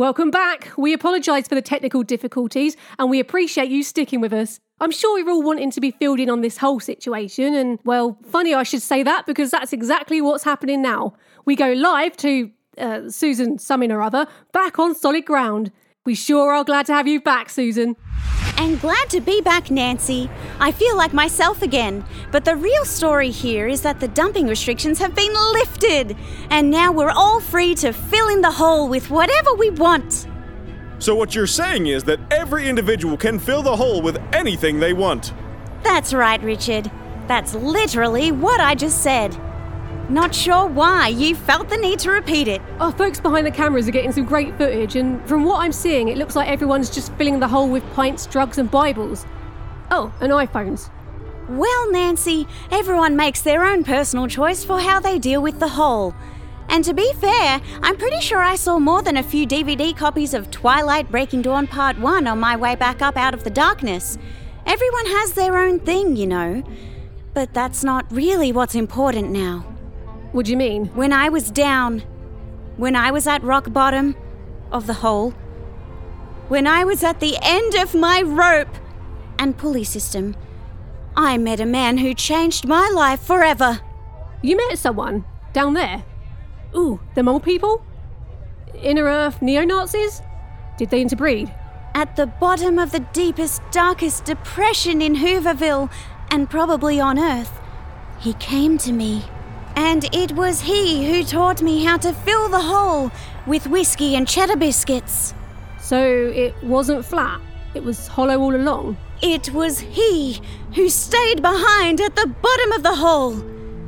Welcome 0.04 0.30
back. 0.30 0.70
We 0.76 0.92
apologise 0.92 1.48
for 1.48 1.54
the 1.54 1.62
technical 1.62 2.02
difficulties 2.02 2.76
and 2.98 3.08
we 3.08 3.20
appreciate 3.20 3.70
you 3.70 3.82
sticking 3.82 4.20
with 4.20 4.34
us. 4.34 4.60
I'm 4.78 4.90
sure 4.90 5.18
you're 5.18 5.30
all 5.30 5.42
wanting 5.42 5.70
to 5.70 5.80
be 5.80 5.92
filled 5.92 6.20
in 6.20 6.28
on 6.28 6.42
this 6.42 6.58
whole 6.58 6.78
situation, 6.78 7.54
and 7.54 7.78
well, 7.86 8.18
funny 8.22 8.52
I 8.52 8.64
should 8.64 8.82
say 8.82 9.02
that 9.02 9.24
because 9.24 9.50
that's 9.50 9.72
exactly 9.72 10.20
what's 10.20 10.44
happening 10.44 10.82
now. 10.82 11.14
We 11.46 11.56
go 11.56 11.72
live 11.72 12.18
to 12.18 12.50
uh, 12.76 13.08
Susan, 13.08 13.58
something 13.58 13.90
or 13.90 14.02
other, 14.02 14.26
back 14.52 14.78
on 14.78 14.94
solid 14.94 15.24
ground. 15.24 15.72
We 16.06 16.14
sure 16.14 16.52
are 16.52 16.64
glad 16.64 16.84
to 16.86 16.92
have 16.92 17.08
you 17.08 17.18
back, 17.18 17.48
Susan. 17.48 17.96
And 18.58 18.78
glad 18.78 19.08
to 19.08 19.22
be 19.22 19.40
back, 19.40 19.70
Nancy. 19.70 20.28
I 20.60 20.70
feel 20.70 20.98
like 20.98 21.14
myself 21.14 21.62
again. 21.62 22.04
But 22.30 22.44
the 22.44 22.56
real 22.56 22.84
story 22.84 23.30
here 23.30 23.66
is 23.68 23.80
that 23.80 24.00
the 24.00 24.08
dumping 24.08 24.46
restrictions 24.46 24.98
have 24.98 25.14
been 25.14 25.32
lifted. 25.54 26.14
And 26.50 26.70
now 26.70 26.92
we're 26.92 27.08
all 27.08 27.40
free 27.40 27.74
to 27.76 27.94
fill 27.94 28.28
in 28.28 28.42
the 28.42 28.50
hole 28.50 28.86
with 28.86 29.08
whatever 29.08 29.54
we 29.54 29.70
want. 29.70 30.26
So, 30.98 31.14
what 31.14 31.34
you're 31.34 31.46
saying 31.46 31.86
is 31.86 32.04
that 32.04 32.20
every 32.30 32.68
individual 32.68 33.16
can 33.16 33.38
fill 33.38 33.62
the 33.62 33.74
hole 33.74 34.02
with 34.02 34.18
anything 34.34 34.78
they 34.78 34.92
want. 34.92 35.32
That's 35.82 36.12
right, 36.12 36.42
Richard. 36.42 36.90
That's 37.28 37.54
literally 37.54 38.30
what 38.30 38.60
I 38.60 38.74
just 38.74 39.02
said. 39.02 39.34
Not 40.10 40.34
sure 40.34 40.66
why 40.66 41.08
you 41.08 41.34
felt 41.34 41.70
the 41.70 41.78
need 41.78 41.98
to 42.00 42.10
repeat 42.10 42.46
it. 42.46 42.60
Our 42.78 42.92
folks 42.92 43.20
behind 43.20 43.46
the 43.46 43.50
cameras 43.50 43.88
are 43.88 43.92
getting 43.92 44.12
some 44.12 44.26
great 44.26 44.54
footage, 44.58 44.96
and 44.96 45.26
from 45.26 45.44
what 45.44 45.60
I'm 45.60 45.72
seeing, 45.72 46.08
it 46.08 46.18
looks 46.18 46.36
like 46.36 46.48
everyone's 46.48 46.90
just 46.90 47.10
filling 47.14 47.40
the 47.40 47.48
hole 47.48 47.70
with 47.70 47.82
pints, 47.94 48.26
drugs, 48.26 48.58
and 48.58 48.70
Bibles. 48.70 49.24
Oh, 49.90 50.12
and 50.20 50.30
iPhones. 50.30 50.90
Well, 51.48 51.90
Nancy, 51.90 52.46
everyone 52.70 53.16
makes 53.16 53.40
their 53.40 53.64
own 53.64 53.82
personal 53.82 54.26
choice 54.26 54.62
for 54.62 54.78
how 54.78 55.00
they 55.00 55.18
deal 55.18 55.40
with 55.40 55.58
the 55.58 55.68
hole. 55.68 56.14
And 56.68 56.84
to 56.84 56.92
be 56.92 57.10
fair, 57.14 57.62
I'm 57.82 57.96
pretty 57.96 58.20
sure 58.20 58.42
I 58.42 58.56
saw 58.56 58.78
more 58.78 59.02
than 59.02 59.16
a 59.16 59.22
few 59.22 59.46
DVD 59.46 59.96
copies 59.96 60.34
of 60.34 60.50
Twilight 60.50 61.10
Breaking 61.10 61.40
Dawn 61.40 61.66
Part 61.66 61.98
1 61.98 62.26
on 62.26 62.38
my 62.38 62.56
way 62.56 62.74
back 62.74 63.00
up 63.00 63.16
out 63.16 63.32
of 63.32 63.44
the 63.44 63.50
darkness. 63.50 64.18
Everyone 64.66 65.06
has 65.06 65.32
their 65.32 65.58
own 65.58 65.80
thing, 65.80 66.16
you 66.16 66.26
know. 66.26 66.62
But 67.32 67.54
that's 67.54 67.82
not 67.82 68.06
really 68.10 68.52
what's 68.52 68.74
important 68.74 69.30
now. 69.30 69.73
What 70.34 70.46
do 70.46 70.50
you 70.50 70.56
mean? 70.56 70.86
When 70.96 71.12
I 71.12 71.28
was 71.28 71.48
down, 71.48 72.00
when 72.76 72.96
I 72.96 73.12
was 73.12 73.28
at 73.28 73.44
rock 73.44 73.72
bottom 73.72 74.16
of 74.72 74.88
the 74.88 74.94
hole, 74.94 75.30
when 76.48 76.66
I 76.66 76.82
was 76.82 77.04
at 77.04 77.20
the 77.20 77.38
end 77.40 77.76
of 77.76 77.94
my 77.94 78.20
rope 78.20 78.74
and 79.38 79.56
pulley 79.56 79.84
system, 79.84 80.34
I 81.16 81.38
met 81.38 81.60
a 81.60 81.64
man 81.64 81.98
who 81.98 82.14
changed 82.14 82.66
my 82.66 82.90
life 82.92 83.20
forever. 83.20 83.78
You 84.42 84.56
met 84.56 84.76
someone 84.76 85.24
down 85.52 85.74
there? 85.74 86.02
Ooh, 86.76 86.98
the 87.14 87.22
mole 87.22 87.38
people? 87.38 87.84
Inner 88.74 89.04
Earth 89.04 89.40
neo 89.40 89.64
Nazis? 89.64 90.20
Did 90.78 90.90
they 90.90 91.00
interbreed? 91.00 91.54
At 91.94 92.16
the 92.16 92.26
bottom 92.26 92.80
of 92.80 92.90
the 92.90 93.06
deepest, 93.12 93.62
darkest 93.70 94.24
depression 94.24 95.00
in 95.00 95.14
Hooverville, 95.14 95.92
and 96.28 96.50
probably 96.50 96.98
on 96.98 97.20
Earth, 97.20 97.60
he 98.18 98.32
came 98.32 98.78
to 98.78 98.90
me. 98.90 99.26
And 99.76 100.08
it 100.14 100.32
was 100.32 100.60
he 100.60 101.10
who 101.10 101.24
taught 101.24 101.62
me 101.62 101.84
how 101.84 101.96
to 101.98 102.12
fill 102.12 102.48
the 102.48 102.60
hole 102.60 103.10
with 103.46 103.66
whiskey 103.66 104.14
and 104.14 104.26
cheddar 104.26 104.56
biscuits. 104.56 105.34
So 105.80 106.00
it 106.34 106.54
wasn't 106.62 107.04
flat, 107.04 107.40
it 107.74 107.82
was 107.82 108.06
hollow 108.06 108.40
all 108.40 108.54
along. 108.54 108.96
It 109.20 109.52
was 109.52 109.80
he 109.80 110.40
who 110.74 110.88
stayed 110.88 111.42
behind 111.42 112.00
at 112.00 112.16
the 112.16 112.26
bottom 112.26 112.72
of 112.72 112.82
the 112.82 112.96
hole, 112.96 113.42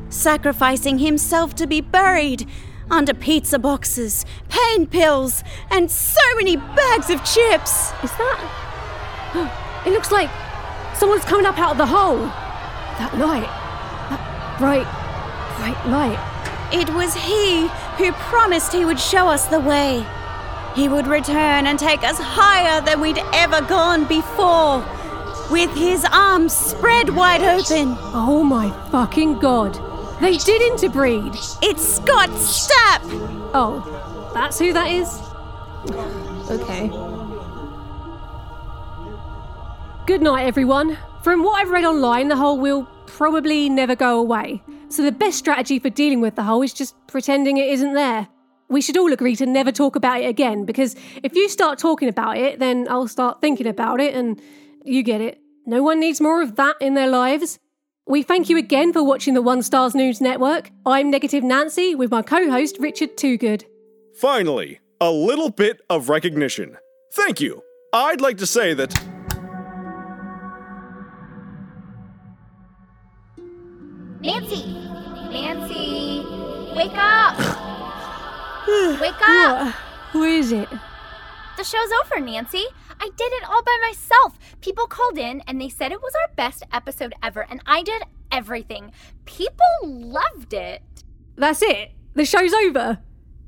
sacrificing 0.09 0.99
himself 0.99 1.55
to 1.57 1.66
be 1.66 1.81
buried 1.81 2.46
under 2.90 3.14
pizza 3.14 3.59
boxes, 3.59 4.25
pain 4.49 4.87
pills, 4.87 5.42
and 5.70 5.90
so 5.90 6.20
many 6.37 6.57
bags 6.57 7.11
of 7.11 7.25
chips. 7.25 7.92
Is 8.03 8.12
that. 8.12 9.62
It 9.87 9.90
looks 9.92 10.11
like 10.11 10.29
someone's 10.96 11.25
coming 11.25 11.46
up 11.46 11.57
out 11.61 11.70
of 11.70 11.79
the 11.79 11.87
hole. 11.87 12.18
That 12.99 13.16
light. 13.16 13.46
That 14.11 14.59
bright, 14.59 15.06
bright 15.57 15.87
light. 15.87 16.19
It 16.73 16.88
was 16.95 17.14
he 17.14 17.69
who 17.99 18.12
promised 18.12 18.73
he 18.73 18.85
would 18.85 19.01
show 19.01 19.29
us 19.29 19.47
the 19.47 19.61
way. 19.61 20.05
He 20.75 20.88
would 20.88 21.07
return 21.07 21.66
and 21.66 21.79
take 21.79 22.03
us 22.03 22.19
higher 22.19 22.81
than 22.83 23.01
we'd 23.01 23.21
ever 23.33 23.62
gone 23.62 24.05
before, 24.07 24.85
with 25.51 25.75
his 25.75 26.05
arms 26.12 26.53
spread 26.53 27.11
wide 27.11 27.42
open. 27.42 27.97
Oh 28.12 28.42
my 28.45 28.71
fucking 28.90 29.38
god. 29.38 29.79
They 30.21 30.37
did 30.37 30.62
interbreed. 30.62 31.35
It's 31.62 31.97
Scott 31.97 32.31
Stapp! 32.31 33.03
Oh, 33.55 34.31
that's 34.35 34.59
who 34.59 34.73
that 34.73 34.90
is? 34.90 35.21
Okay. 36.51 36.88
Good 40.07 40.23
night, 40.23 40.47
everyone. 40.47 40.99
From 41.23 41.42
what 41.42 41.61
I've 41.61 41.71
read 41.71 41.85
online, 41.85 42.29
the 42.29 42.37
hole 42.37 42.59
will 42.59 42.88
probably 43.07 43.69
never 43.69 43.95
go 43.95 44.19
away. 44.19 44.62
So 44.88 45.03
the 45.03 45.12
best 45.12 45.38
strategy 45.38 45.79
for 45.79 45.90
dealing 45.90 46.21
with 46.21 46.37
the 46.37 46.42
hole 46.42 46.62
is 46.62 46.73
just 46.73 46.95
pretending 47.07 47.57
it 47.57 47.69
isn't 47.69 47.95
there. 47.95 48.29
We 48.69 48.81
should 48.81 48.97
all 48.97 49.12
agree 49.12 49.37
to 49.37 49.47
never 49.47 49.71
talk 49.71 49.97
about 49.97 50.21
it 50.21 50.27
again 50.27 50.64
because 50.64 50.97
if 51.23 51.35
you 51.35 51.49
start 51.49 51.79
talking 51.79 52.09
about 52.09 52.37
it, 52.37 52.59
then 52.59 52.87
I'll 52.90 53.09
start 53.09 53.40
thinking 53.40 53.66
about 53.66 54.01
it 54.01 54.14
and 54.14 54.40
you 54.85 55.03
get 55.03 55.21
it. 55.21 55.40
No 55.66 55.83
one 55.83 56.01
needs 56.01 56.21
more 56.21 56.42
of 56.42 56.57
that 56.57 56.77
in 56.81 56.95
their 56.95 57.09
lives. 57.09 57.59
We 58.09 58.23
thank 58.23 58.49
you 58.49 58.57
again 58.57 58.92
for 58.92 59.03
watching 59.03 59.35
the 59.35 59.42
One 59.42 59.62
Stars 59.62 59.95
News 59.95 60.21
Network. 60.21 60.71
I'm 60.85 61.11
Negative 61.11 61.42
Nancy 61.42 61.95
with 61.95 62.11
my 62.11 62.23
co 62.23 62.49
host 62.51 62.77
Richard 62.79 63.16
TooGoode. 63.16 63.64
Finally, 64.21 64.81
a 65.01 65.11
little 65.11 65.51
bit 65.51 65.81
of 65.90 66.09
recognition. 66.09 66.77
Thank 67.14 67.40
you. 67.40 67.62
I'd 67.92 68.21
like 68.21 68.38
to 68.38 68.47
say 68.47 68.75
that. 68.75 69.15
Nancy! 74.27 74.67
Nancy! 75.31 76.27
Wake 76.75 76.97
up! 76.97 77.39
Wake 79.01 79.23
up! 79.23 79.23
Uh, 79.23 79.73
who 80.11 80.25
is 80.25 80.51
it? 80.51 80.69
The 81.57 81.62
show's 81.62 81.91
over, 82.03 82.19
Nancy. 82.19 82.65
I 83.01 83.09
did 83.17 83.33
it 83.33 83.49
all 83.49 83.62
by 83.62 83.79
myself. 83.83 84.37
People 84.61 84.89
called 84.89 85.17
in 85.17 85.43
and 85.47 85.61
they 85.61 85.69
said 85.69 85.93
it 85.93 86.03
was 86.03 86.12
our 86.17 86.35
best 86.35 86.65
episode 86.73 87.15
ever, 87.23 87.47
and 87.49 87.62
I 87.67 87.85
did 87.85 88.03
everything. 88.33 88.91
People 89.27 89.61
loved 89.85 90.53
it. 90.53 90.83
That's 91.37 91.62
it. 91.62 91.93
The 92.15 92.25
show's 92.25 92.53
over. 92.53 92.99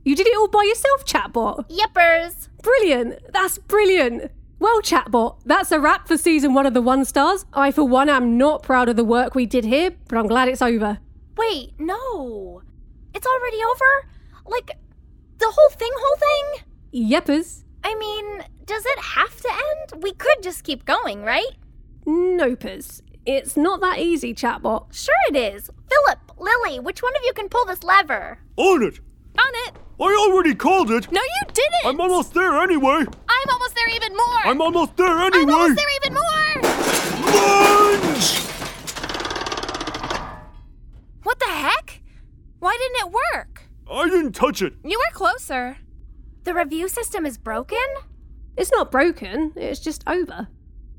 You 0.04 0.14
did 0.14 0.28
it 0.28 0.36
all 0.36 0.46
by 0.46 0.62
yourself, 0.62 1.04
chatbot. 1.04 1.68
Yippers. 1.70 2.50
Brilliant. 2.62 3.18
That's 3.32 3.58
brilliant. 3.58 4.30
Well, 4.60 4.82
chatbot, 4.82 5.38
that's 5.44 5.70
a 5.70 5.78
wrap 5.78 6.08
for 6.08 6.16
season 6.16 6.52
one 6.52 6.66
of 6.66 6.74
the 6.74 6.82
One 6.82 7.04
Stars. 7.04 7.46
I, 7.52 7.70
for 7.70 7.84
one, 7.84 8.08
am 8.08 8.36
not 8.36 8.64
proud 8.64 8.88
of 8.88 8.96
the 8.96 9.04
work 9.04 9.34
we 9.34 9.46
did 9.46 9.64
here, 9.64 9.92
but 10.08 10.18
I'm 10.18 10.26
glad 10.26 10.48
it's 10.48 10.62
over. 10.62 10.98
Wait, 11.36 11.74
no. 11.78 12.62
It's 13.14 13.26
already 13.26 13.58
over? 13.62 14.08
Like, 14.46 14.72
the 15.38 15.46
whole 15.48 15.70
thing, 15.70 15.90
whole 15.94 16.16
thing? 16.16 17.08
Yeppers. 17.08 17.62
I 17.84 17.94
mean, 17.94 18.42
does 18.64 18.84
it 18.84 18.98
have 18.98 19.40
to 19.40 19.48
end? 19.48 20.02
We 20.02 20.12
could 20.12 20.42
just 20.42 20.64
keep 20.64 20.84
going, 20.84 21.22
right? 21.22 21.52
Nopers. 22.04 23.02
It's 23.24 23.56
not 23.56 23.80
that 23.80 23.98
easy, 23.98 24.34
chatbot. 24.34 24.92
Sure 24.92 25.14
it 25.28 25.36
is. 25.36 25.70
Phillip, 25.88 26.32
Lilly, 26.36 26.80
which 26.80 27.02
one 27.02 27.14
of 27.14 27.22
you 27.24 27.32
can 27.32 27.48
pull 27.48 27.64
this 27.66 27.84
lever? 27.84 28.38
On 28.56 28.82
it! 28.82 28.98
On 29.38 29.52
it! 29.66 29.76
I 30.00 30.26
already 30.28 30.54
called 30.54 30.90
it! 30.90 31.10
No, 31.12 31.20
you 31.20 31.46
didn't! 31.52 31.86
I'm 31.86 32.00
almost 32.00 32.34
there 32.34 32.58
anyway! 32.60 33.04
I'm 33.28 33.48
almost 33.52 33.67
there 33.78 33.96
even 33.96 34.16
more! 34.16 34.40
I'm 34.44 34.60
almost 34.60 34.96
there 34.96 35.18
anyway! 35.18 35.42
I'm 35.42 35.50
almost 35.50 35.76
there 35.76 35.96
even 35.96 36.14
more! 36.14 36.62
Lunge! 37.32 38.38
What 41.22 41.38
the 41.38 41.46
heck? 41.46 42.02
Why 42.58 42.76
didn't 42.76 43.08
it 43.08 43.12
work? 43.34 43.62
I 43.90 44.08
didn't 44.08 44.32
touch 44.32 44.62
it! 44.62 44.74
You 44.84 44.98
were 44.98 45.12
closer. 45.14 45.76
The 46.44 46.54
review 46.54 46.88
system 46.88 47.26
is 47.26 47.38
broken? 47.38 47.78
It's 48.56 48.72
not 48.72 48.90
broken, 48.90 49.52
it's 49.54 49.80
just 49.80 50.02
over. 50.06 50.48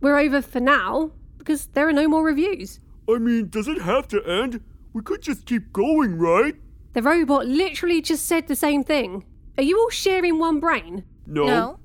We're 0.02 0.20
over 0.20 0.42
for 0.42 0.60
now 0.60 1.12
because 1.38 1.68
there 1.68 1.88
are 1.90 1.94
no 1.94 2.08
more 2.08 2.24
reviews. 2.24 2.80
I 3.10 3.18
mean, 3.18 3.50
does 3.50 3.68
it 3.68 3.82
have 3.82 4.08
to 4.10 4.24
end? 4.24 4.62
We 4.94 5.02
could 5.02 5.22
just 5.22 5.46
keep 5.46 5.74
going, 5.74 6.18
right? 6.18 6.56
The 6.94 7.02
robot 7.02 7.48
literally 7.48 8.02
just 8.02 8.26
said 8.26 8.48
the 8.48 8.56
same 8.56 8.84
thing. 8.84 9.26
Are 9.58 9.64
you 9.64 9.78
all 9.78 9.90
sharing 9.90 10.40
one 10.40 10.60
brain? 10.60 11.04
No. 11.28 11.46
No. 11.46 11.80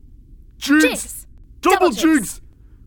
Jinx! 0.59 0.83
Jinx. 0.83 1.27
Double, 1.61 1.77
Double 1.77 1.91
jinx! 1.91 2.03
jinx. 2.05 2.41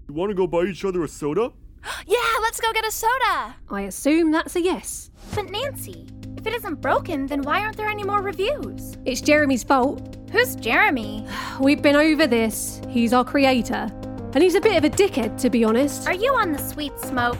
You 0.07 0.13
want 0.13 0.29
to 0.29 0.35
go 0.35 0.47
buy 0.47 0.63
each 0.63 0.85
other 0.85 1.03
a 1.03 1.07
soda? 1.07 1.51
Yeah, 2.05 2.17
let's 2.41 2.59
go 2.59 2.71
get 2.73 2.85
a 2.85 2.91
soda. 2.91 3.55
I 3.69 3.81
assume 3.83 4.31
that's 4.31 4.55
a 4.55 4.61
yes. 4.61 5.09
But 5.35 5.49
Nancy, 5.49 6.07
if 6.37 6.45
it 6.45 6.53
isn't 6.53 6.81
broken, 6.81 7.27
then 7.27 7.41
why 7.43 7.61
aren't 7.61 7.77
there 7.77 7.87
any 7.87 8.03
more 8.03 8.21
reviews? 8.21 8.97
It's 9.05 9.21
Jeremy's 9.21 9.63
fault. 9.63 10.17
Who's 10.31 10.55
Jeremy? 10.55 11.25
We've 11.59 11.81
been 11.81 11.95
over 11.95 12.27
this. 12.27 12.81
He's 12.89 13.13
our 13.13 13.23
creator. 13.23 13.89
And 14.33 14.43
he's 14.43 14.55
a 14.55 14.61
bit 14.61 14.75
of 14.77 14.83
a 14.83 14.89
dickhead, 14.89 15.39
to 15.41 15.49
be 15.49 15.63
honest. 15.63 16.07
Are 16.07 16.13
you 16.13 16.33
on 16.33 16.51
the 16.51 16.59
sweet 16.59 16.97
smoke? 16.99 17.39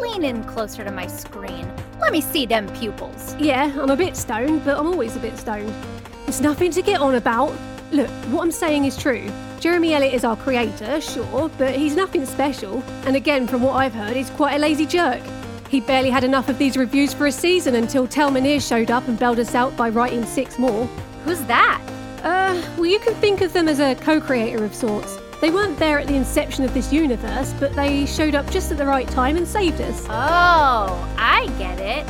Lean 0.00 0.24
in 0.24 0.42
closer 0.44 0.82
to 0.84 0.90
my 0.90 1.06
screen. 1.06 1.70
Let 2.00 2.12
me 2.12 2.20
see 2.20 2.46
them 2.46 2.66
pupils. 2.74 3.36
Yeah, 3.38 3.72
I'm 3.80 3.90
a 3.90 3.96
bit 3.96 4.16
stoned, 4.16 4.64
but 4.64 4.78
I'm 4.78 4.86
always 4.86 5.14
a 5.16 5.20
bit 5.20 5.36
stoned. 5.38 5.72
It's 6.26 6.40
nothing 6.40 6.70
to 6.72 6.82
get 6.82 7.00
on 7.00 7.14
about. 7.16 7.52
Look, 7.92 8.08
what 8.30 8.42
I'm 8.42 8.50
saying 8.50 8.86
is 8.86 8.96
true. 8.96 9.30
Jeremy 9.60 9.90
Ellett 9.90 10.14
is 10.14 10.24
our 10.24 10.34
creator, 10.34 10.98
sure, 11.02 11.50
but 11.58 11.74
he's 11.74 11.94
nothing 11.94 12.24
special. 12.24 12.82
And 13.04 13.16
again, 13.16 13.46
from 13.46 13.60
what 13.60 13.74
I've 13.76 13.92
heard, 13.92 14.16
he's 14.16 14.30
quite 14.30 14.54
a 14.54 14.58
lazy 14.58 14.86
jerk. 14.86 15.20
He 15.68 15.80
barely 15.80 16.08
had 16.08 16.24
enough 16.24 16.48
of 16.48 16.56
these 16.56 16.78
reviews 16.78 17.12
for 17.12 17.26
a 17.26 17.32
season 17.32 17.74
until 17.74 18.06
Tal 18.06 18.30
Minear 18.30 18.60
showed 18.60 18.90
up 18.90 19.06
and 19.08 19.18
bailed 19.18 19.38
us 19.38 19.54
out 19.54 19.76
by 19.76 19.90
writing 19.90 20.24
six 20.24 20.58
more. 20.58 20.86
Who's 21.26 21.42
that? 21.44 21.82
Uh, 22.22 22.62
well, 22.76 22.86
you 22.86 22.98
can 22.98 23.14
think 23.16 23.42
of 23.42 23.52
them 23.52 23.68
as 23.68 23.78
a 23.78 23.94
co 23.96 24.22
creator 24.22 24.64
of 24.64 24.74
sorts. 24.74 25.18
They 25.42 25.50
weren't 25.50 25.78
there 25.78 25.98
at 25.98 26.06
the 26.06 26.14
inception 26.14 26.64
of 26.64 26.72
this 26.72 26.92
universe, 26.94 27.52
but 27.60 27.74
they 27.74 28.06
showed 28.06 28.34
up 28.34 28.50
just 28.50 28.72
at 28.72 28.78
the 28.78 28.86
right 28.86 29.08
time 29.08 29.36
and 29.36 29.46
saved 29.46 29.82
us. 29.82 30.06
Oh, 30.08 31.14
I 31.18 31.46
get 31.58 31.78
it. 31.78 32.06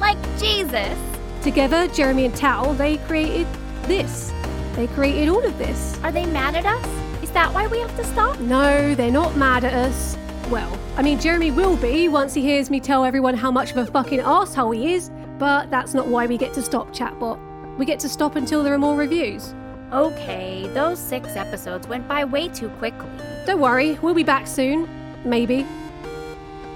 Like 0.00 0.18
Jesus. 0.38 0.96
Together, 1.42 1.88
Jeremy 1.88 2.24
and 2.24 2.34
Tal, 2.34 2.72
they 2.74 2.96
created 2.98 3.46
this. 3.82 4.32
They 4.78 4.86
created 4.86 5.28
all 5.28 5.44
of 5.44 5.58
this. 5.58 5.98
Are 6.04 6.12
they 6.12 6.24
mad 6.24 6.54
at 6.54 6.64
us? 6.64 6.86
Is 7.20 7.32
that 7.32 7.52
why 7.52 7.66
we 7.66 7.80
have 7.80 7.96
to 7.96 8.04
stop? 8.04 8.38
No, 8.38 8.94
they're 8.94 9.10
not 9.10 9.36
mad 9.36 9.64
at 9.64 9.74
us. 9.74 10.16
Well, 10.50 10.78
I 10.96 11.02
mean, 11.02 11.18
Jeremy 11.18 11.50
will 11.50 11.76
be 11.76 12.08
once 12.08 12.32
he 12.32 12.42
hears 12.42 12.70
me 12.70 12.78
tell 12.78 13.04
everyone 13.04 13.34
how 13.34 13.50
much 13.50 13.72
of 13.72 13.78
a 13.78 13.86
fucking 13.86 14.20
asshole 14.20 14.70
he 14.70 14.94
is, 14.94 15.10
but 15.36 15.68
that's 15.68 15.94
not 15.94 16.06
why 16.06 16.26
we 16.26 16.38
get 16.38 16.54
to 16.54 16.62
stop, 16.62 16.94
chatbot. 16.94 17.40
We 17.76 17.86
get 17.86 17.98
to 17.98 18.08
stop 18.08 18.36
until 18.36 18.62
there 18.62 18.72
are 18.72 18.78
more 18.78 18.94
reviews. 18.94 19.52
Okay, 19.92 20.70
those 20.74 21.00
six 21.00 21.34
episodes 21.34 21.88
went 21.88 22.06
by 22.06 22.24
way 22.24 22.46
too 22.48 22.68
quickly. 22.78 23.10
Don't 23.46 23.58
worry, 23.58 23.98
we'll 24.00 24.14
be 24.14 24.22
back 24.22 24.46
soon. 24.46 24.88
Maybe. 25.24 25.66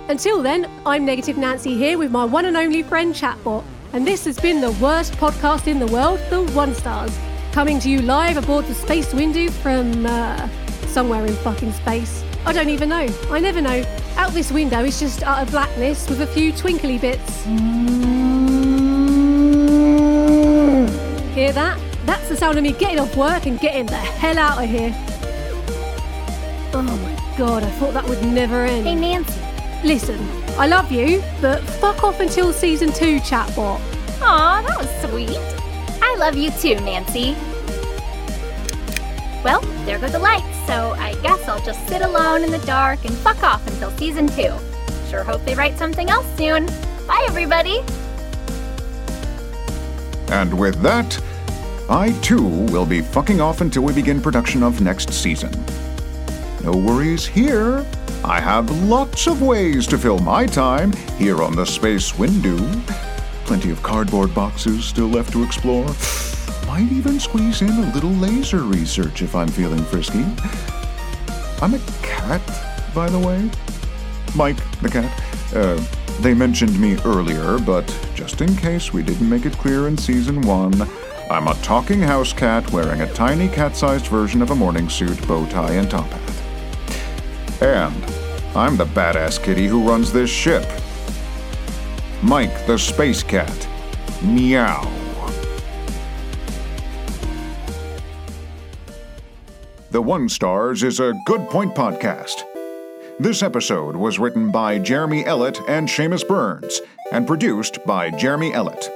Until 0.09 0.43
then, 0.43 0.69
I'm 0.85 1.07
Negative 1.07 1.38
Nancy 1.38 1.77
here 1.77 1.99
with 1.99 2.11
my 2.11 2.25
one 2.25 2.47
and 2.47 2.57
only 2.57 2.83
friend 2.83 3.15
Chatbot, 3.15 3.62
and 3.93 4.05
this 4.05 4.25
has 4.25 4.41
been 4.41 4.61
the 4.61 4.73
worst 4.73 5.12
podcast 5.19 5.69
in 5.69 5.79
the 5.79 5.87
world, 5.87 6.19
The 6.31 6.43
One 6.51 6.75
Stars, 6.75 7.17
coming 7.53 7.79
to 7.79 7.91
you 7.91 8.01
live 8.01 8.38
aboard 8.38 8.67
the 8.67 8.75
Space 8.75 9.12
Windu 9.12 9.51
from, 9.51 10.07
uh, 10.07 10.49
somewhere 10.87 11.27
in 11.27 11.35
fucking 11.35 11.73
space. 11.73 12.25
I 12.47 12.53
don't 12.53 12.71
even 12.71 12.88
know. 12.88 13.07
I 13.31 13.41
never 13.41 13.61
know. 13.61 13.85
Out 14.17 14.33
this 14.33 14.51
window 14.51 14.83
is 14.83 14.99
just 14.99 15.23
utter 15.23 15.51
blackness 15.51 16.09
with 16.09 16.23
a 16.23 16.27
few 16.27 16.53
twinkly 16.53 16.99
bits. 16.99 17.45
Hear 21.35 21.53
that? 21.53 21.79
That's 22.07 22.29
the 22.29 22.37
sound 22.37 22.57
of 22.57 22.65
me 22.65 22.73
getting 22.73 22.99
off 22.99 23.15
work 23.17 23.47
and 23.47 23.61
getting 23.61 23.87
the 23.87 23.97
hell 23.97 24.38
out 24.38 24.65
of 24.65 24.69
here. 24.69 24.95
Oh 26.75 26.83
my 26.83 27.37
god, 27.37 27.65
I 27.65 27.71
thought 27.73 27.93
that 27.93 28.09
would 28.09 28.23
never 28.25 28.65
end. 28.65 28.87
Hey, 28.87 28.95
Nancy. 28.95 29.41
Listen, 29.85 30.19
I 30.59 30.67
love 30.67 30.91
you, 30.91 31.23
but 31.43 31.62
fuck 31.62 32.03
off 32.03 32.21
until 32.21 32.53
season 32.53 32.93
two, 32.93 33.19
chatbot. 33.21 33.81
Aw, 34.23 34.62
that 34.62 34.79
was 34.79 35.11
sweet. 35.11 35.62
Love 36.22 36.37
you 36.37 36.52
too, 36.52 36.76
Nancy. 36.76 37.35
Well, 39.42 39.61
there 39.85 39.98
go 39.98 40.08
the 40.08 40.20
lights, 40.20 40.56
so 40.68 40.94
I 40.96 41.16
guess 41.20 41.48
I'll 41.48 41.64
just 41.64 41.85
sit 41.88 42.00
alone 42.00 42.44
in 42.44 42.52
the 42.52 42.61
dark 42.61 43.04
and 43.04 43.12
fuck 43.12 43.42
off 43.42 43.66
until 43.66 43.90
season 43.98 44.28
two. 44.28 44.54
Sure 45.11 45.24
hope 45.24 45.44
they 45.44 45.56
write 45.56 45.76
something 45.76 46.11
else 46.11 46.26
soon. 46.37 46.66
Bye, 47.08 47.26
everybody. 47.28 47.80
And 50.28 50.56
with 50.56 50.80
that, 50.82 51.20
I 51.90 52.16
too 52.22 52.46
will 52.46 52.87
be 52.87 53.00
fucking 53.00 53.40
off 53.40 53.61
until 53.61 53.82
we 53.82 53.92
begin 53.92 54.22
production 54.22 54.62
of 54.62 54.80
next 54.80 55.12
season. 55.12 55.50
No 56.62 56.70
worries 56.70 57.26
here. 57.26 57.85
I 58.22 58.38
have 58.38 58.70
lots 58.85 59.26
of 59.26 59.42
ways 59.42 59.88
to 59.88 59.98
fill 59.98 60.20
my 60.20 60.46
time 60.46 60.92
here 61.18 61.42
on 61.42 61.56
the 61.56 61.66
Space 61.66 62.12
Windu. 62.12 63.12
Plenty 63.53 63.71
of 63.71 63.83
cardboard 63.83 64.35
boxes 64.35 64.83
still 64.83 65.09
left 65.09 65.31
to 65.33 65.45
explore. 65.45 65.85
Might 66.67 66.91
even 66.91 67.21
squeeze 67.21 67.61
in 67.61 67.69
a 67.69 67.93
little 67.93 68.12
laser 68.12 68.62
research 68.62 69.21
if 69.21 69.37
I'm 69.37 69.47
feeling 69.47 69.85
frisky. 69.85 70.25
I'm 71.61 71.75
a 71.75 71.79
cat, 72.01 72.41
by 72.95 73.11
the 73.11 73.19
way. 73.19 73.51
Mike, 74.35 74.57
the 74.81 74.88
cat. 74.88 75.23
Uh, 75.55 75.79
they 76.23 76.33
mentioned 76.33 76.81
me 76.81 76.97
earlier, 77.05 77.59
but 77.59 77.85
just 78.15 78.41
in 78.41 78.57
case 78.57 78.95
we 78.95 79.03
didn't 79.03 79.29
make 79.29 79.45
it 79.45 79.53
clear 79.59 79.87
in 79.87 79.99
season 79.99 80.41
one, 80.41 80.73
I'm 81.31 81.47
a 81.47 81.55
talking 81.57 82.01
house 82.01 82.33
cat 82.33 82.73
wearing 82.73 83.03
a 83.03 83.12
tiny 83.12 83.51
cat 83.51 83.77
sized 83.77 84.07
version 84.07 84.41
of 84.41 84.51
a 84.51 84.55
morning 84.55 84.88
suit, 84.88 85.29
bow 85.29 85.45
tie, 85.51 85.73
and 85.73 85.91
top 85.91 86.09
hat. 86.09 87.62
And 87.62 88.57
I'm 88.57 88.79
the 88.79 88.87
badass 88.87 89.45
kitty 89.45 89.67
who 89.67 89.87
runs 89.87 90.11
this 90.11 90.31
ship. 90.31 90.65
Mike 92.24 92.66
the 92.68 92.78
Space 92.78 93.20
Cat. 93.24 93.68
Meow. 94.22 94.88
The 99.90 100.00
One 100.00 100.28
Stars 100.28 100.85
is 100.85 101.00
a 101.00 101.14
Good 101.26 101.48
Pointe 101.50 101.74
podcast. 101.74 102.44
This 103.18 103.42
episode 103.42 103.96
was 103.96 104.20
written 104.20 104.52
by 104.52 104.78
Jeremy 104.78 105.24
Ellett 105.24 105.68
and 105.68 105.88
Shamus 105.88 106.26
Burns 106.26 106.80
and 107.11 107.26
produced 107.26 107.85
by 107.85 108.12
Jeremy 108.12 108.52
Ellett. 108.52 108.88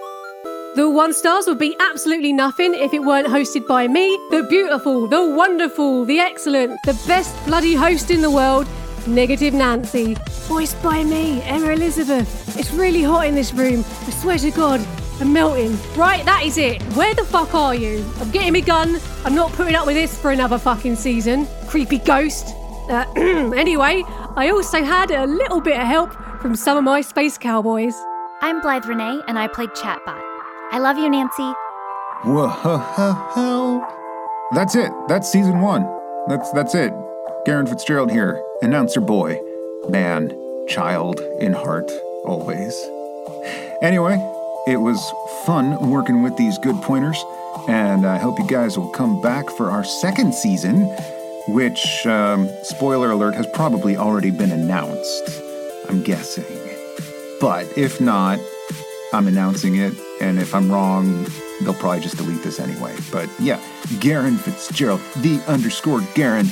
The 0.76 0.88
One 0.88 1.12
Stars 1.12 1.48
would 1.48 1.58
be 1.58 1.74
absolutely 1.80 2.32
nothing 2.32 2.74
if 2.74 2.94
it 2.94 3.02
weren't 3.02 3.26
hosted 3.26 3.66
by 3.66 3.88
me, 3.88 4.08
the 4.30 4.46
beautiful, 4.48 5.08
the 5.08 5.34
wonderful, 5.34 6.04
the 6.04 6.20
excellent, 6.20 6.80
the 6.84 6.96
best 7.08 7.34
bloody 7.44 7.74
host 7.74 8.12
in 8.12 8.22
the 8.22 8.30
world, 8.30 8.68
Negative 9.07 9.55
Nancy. 9.55 10.16
Voiced 10.49 10.83
by 10.83 11.05
me, 11.05 11.42
Emma 11.42 11.69
Elizabeth. 11.69 12.59
It's 12.59 12.73
really 12.73 13.03
hot 13.03 13.27
in 13.27 13.35
this 13.35 13.53
room. 13.53 13.85
I 14.07 14.11
swear 14.11 14.38
to 14.38 14.51
God, 14.51 14.87
I'm 15.21 15.33
melting. 15.33 15.79
Right, 15.97 16.25
that 16.25 16.42
is 16.45 16.59
it. 16.59 16.83
Where 16.95 17.14
the 17.14 17.25
fuck 17.25 17.55
are 17.55 17.75
you? 17.75 18.05
I'm 18.21 18.31
getting 18.31 18.53
me 18.53 18.61
gun. 18.61 19.01
I'm 19.25 19.35
not 19.35 19.53
putting 19.53 19.75
up 19.75 19.87
with 19.87 19.97
this 19.97 20.19
for 20.19 20.31
another 20.31 20.59
fucking 20.59 20.97
season. 20.97 21.47
Creepy 21.69 21.99
ghost. 21.99 22.55
Uh, 22.88 23.05
anyway, 23.16 24.03
I 24.37 24.51
also 24.51 24.83
had 24.85 25.11
a 25.11 25.27
little 25.27 25.61
bit 25.61 25.79
of 25.79 25.87
help 25.87 26.12
from 26.40 26.55
some 26.57 26.77
of 26.77 26.85
my 26.85 27.01
space 27.01 27.38
cowboys. 27.38 27.95
I'm 28.40 28.61
Blythe 28.61 28.85
Renay, 28.85 29.23
and 29.29 29.38
I 29.38 29.49
played 29.49 29.71
Chatbot. 29.71 30.23
I 30.73 30.79
love 30.79 30.99
you, 30.99 31.09
Nancy. 31.09 31.53
Whoa. 32.25 33.83
That's 34.53 34.75
it. 34.75 34.92
That's 35.09 35.31
season 35.31 35.61
one. 35.61 35.87
That's 36.29 36.51
that's 36.53 36.75
it. 36.75 36.92
Garan 37.47 37.69
Fitzgerald 37.69 38.11
here, 38.11 38.42
announcer 38.62 39.01
boy, 39.01 39.40
man, 39.88 40.31
child 40.69 41.21
in 41.40 41.53
heart, 41.53 41.90
always. 42.25 42.75
Anyway, 43.83 44.14
it 44.66 44.79
was 44.79 44.99
fun 45.45 45.90
working 45.90 46.23
with 46.23 46.37
these 46.37 46.59
good 46.59 46.77
pointers, 46.83 47.23
and 47.69 48.07
I 48.07 48.19
hope 48.19 48.38
you 48.38 48.47
guys 48.47 48.79
will 48.79 48.90
come 48.90 49.21
back 49.21 49.49
for 49.51 49.71
our 49.71 49.85
second 49.85 50.35
season, 50.35 50.85
which, 51.49 52.07
um, 52.07 52.49
spoiler 52.62 53.11
alert, 53.11 53.35
has 53.35 53.47
probably 53.49 53.97
already 53.97 54.31
been 54.31 54.51
announced. 54.51 55.42
I'm 55.88 56.03
guessing. 56.03 56.45
But 57.40 57.66
if 57.77 58.01
not, 58.01 58.40
I'm 59.12 59.29
announcing 59.29 59.77
it, 59.77 59.95
and 60.21 60.38
if 60.38 60.55
I'm 60.55 60.73
wrong, 60.73 61.27
they'll 61.62 61.75
probably 61.75 62.01
just 62.01 62.16
delete 62.16 62.42
this 62.42 62.59
anyway. 62.59 62.95
But 63.12 63.29
yeah, 63.38 63.61
Garan 64.01 64.38
Fitzgerald, 64.38 65.01
the 65.16 65.42
underscore 65.47 66.01
Garan. 66.14 66.47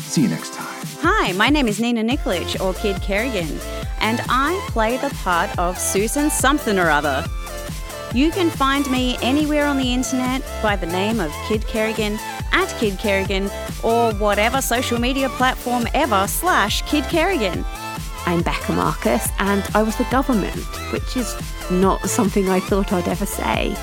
See 0.00 0.22
you 0.22 0.28
next 0.28 0.54
time. 0.54 0.75
Hi, 1.00 1.32
my 1.32 1.50
name 1.50 1.66
is 1.66 1.80
Nina 1.80 2.02
Nikolic, 2.02 2.60
or 2.60 2.72
Kid 2.74 3.02
Kerrigan, 3.02 3.58
and 4.00 4.20
I 4.28 4.58
play 4.68 4.96
the 4.96 5.10
part 5.22 5.56
of 5.58 5.76
Susan 5.78 6.30
something 6.30 6.78
or 6.78 6.90
other. 6.90 7.24
You 8.14 8.30
can 8.30 8.50
find 8.50 8.88
me 8.90 9.18
anywhere 9.20 9.66
on 9.66 9.78
the 9.78 9.92
internet 9.92 10.42
by 10.62 10.76
the 10.76 10.86
name 10.86 11.18
of 11.18 11.32
Kid 11.48 11.66
Kerrigan, 11.66 12.18
at 12.52 12.68
Kid 12.78 12.98
Kerrigan, 12.98 13.50
or 13.82 14.12
whatever 14.14 14.62
social 14.62 15.00
media 15.00 15.28
platform 15.30 15.86
ever 15.92 16.26
slash 16.28 16.82
Kid 16.82 17.04
Kerrigan. 17.04 17.64
I'm 18.24 18.42
Becca 18.42 18.72
Marcus, 18.72 19.28
and 19.40 19.64
I 19.74 19.82
was 19.82 19.96
the 19.96 20.04
government, 20.04 20.64
which 20.92 21.16
is 21.16 21.34
not 21.70 22.08
something 22.08 22.48
I 22.48 22.60
thought 22.60 22.92
I'd 22.92 23.08
ever 23.08 23.26
say. 23.26 23.74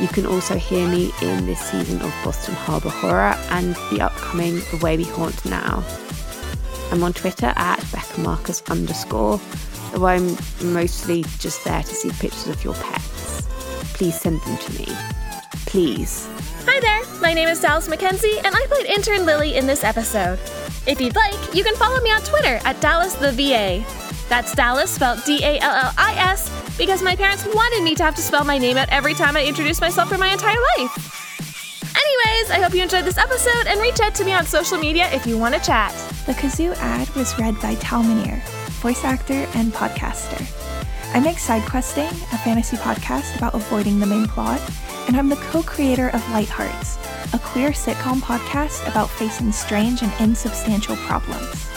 You 0.00 0.08
can 0.08 0.26
also 0.26 0.56
hear 0.56 0.88
me 0.88 1.12
in 1.22 1.46
this 1.46 1.60
season 1.60 2.02
of 2.02 2.12
Boston 2.24 2.54
Harbour 2.54 2.88
Horror 2.88 3.36
and 3.50 3.76
the 3.92 4.00
upcoming 4.02 4.56
The 4.72 4.80
Way 4.82 4.96
We 4.96 5.04
Haunt 5.04 5.44
Now. 5.44 5.84
I'm 6.90 7.02
on 7.04 7.12
Twitter 7.12 7.52
at 7.54 7.84
Becca 7.92 8.20
Marcus 8.20 8.62
underscore, 8.68 9.40
though 9.92 10.06
I'm 10.06 10.36
mostly 10.62 11.22
just 11.38 11.64
there 11.64 11.82
to 11.82 11.94
see 11.94 12.10
pictures 12.10 12.48
of 12.48 12.64
your 12.64 12.74
pets. 12.74 13.42
Please 13.94 14.20
send 14.20 14.40
them 14.40 14.58
to 14.58 14.72
me. 14.78 14.86
Please. 15.66 16.28
Hi 16.66 16.80
there, 16.80 17.20
my 17.20 17.32
name 17.32 17.48
is 17.48 17.60
Dallis 17.60 17.88
MacKenzie, 17.88 18.44
and 18.44 18.54
I 18.54 18.66
played 18.66 18.86
intern 18.86 19.24
Lilly 19.24 19.54
in 19.56 19.66
this 19.66 19.84
episode. 19.84 20.40
If 20.88 21.00
you'd 21.00 21.14
like, 21.14 21.54
you 21.54 21.62
can 21.62 21.76
follow 21.76 22.00
me 22.00 22.10
on 22.10 22.20
Twitter 22.22 22.58
at 22.64 22.76
Dallis 22.80 23.18
the 23.20 23.30
VA. 23.30 23.84
That's 24.28 24.54
Dallis 24.56 24.88
spelled 24.88 25.22
D 25.24 25.38
A 25.44 25.60
L 25.60 25.72
L 25.72 25.92
I 25.96 26.14
S 26.16 26.63
because 26.76 27.02
my 27.02 27.14
parents 27.14 27.46
wanted 27.46 27.82
me 27.82 27.94
to 27.94 28.02
have 28.02 28.14
to 28.16 28.22
spell 28.22 28.44
my 28.44 28.58
name 28.58 28.76
out 28.76 28.88
every 28.90 29.14
time 29.14 29.36
I 29.36 29.44
introduced 29.44 29.80
myself 29.80 30.08
for 30.08 30.18
my 30.18 30.28
entire 30.28 30.60
life. 30.78 31.14
Anyways, 31.96 32.50
I 32.50 32.60
hope 32.60 32.74
you 32.74 32.82
enjoyed 32.82 33.04
this 33.04 33.18
episode 33.18 33.66
and 33.66 33.80
reach 33.80 34.00
out 34.00 34.14
to 34.16 34.24
me 34.24 34.32
on 34.32 34.44
social 34.44 34.78
media 34.78 35.10
if 35.12 35.26
you 35.26 35.38
want 35.38 35.54
to 35.54 35.60
chat. 35.60 35.92
The 36.26 36.32
Kazoo 36.32 36.74
ad 36.76 37.08
was 37.10 37.38
read 37.38 37.60
by 37.60 37.74
Tal 37.76 38.02
voice 38.02 39.04
actor 39.04 39.46
and 39.54 39.72
podcaster. 39.72 40.42
I 41.14 41.20
make 41.20 41.38
Side 41.38 41.62
Questing, 41.62 42.08
a 42.08 42.38
fantasy 42.38 42.76
podcast 42.76 43.36
about 43.38 43.54
avoiding 43.54 44.00
the 44.00 44.06
main 44.06 44.26
plot, 44.26 44.60
and 45.06 45.16
I'm 45.16 45.28
the 45.28 45.36
co 45.36 45.62
creator 45.62 46.08
of 46.08 46.28
Light 46.32 46.48
Hearts, 46.48 46.98
a 47.32 47.38
queer 47.38 47.70
sitcom 47.70 48.20
podcast 48.20 48.86
about 48.88 49.08
facing 49.08 49.52
strange 49.52 50.02
and 50.02 50.12
insubstantial 50.20 50.96
problems. 50.96 51.73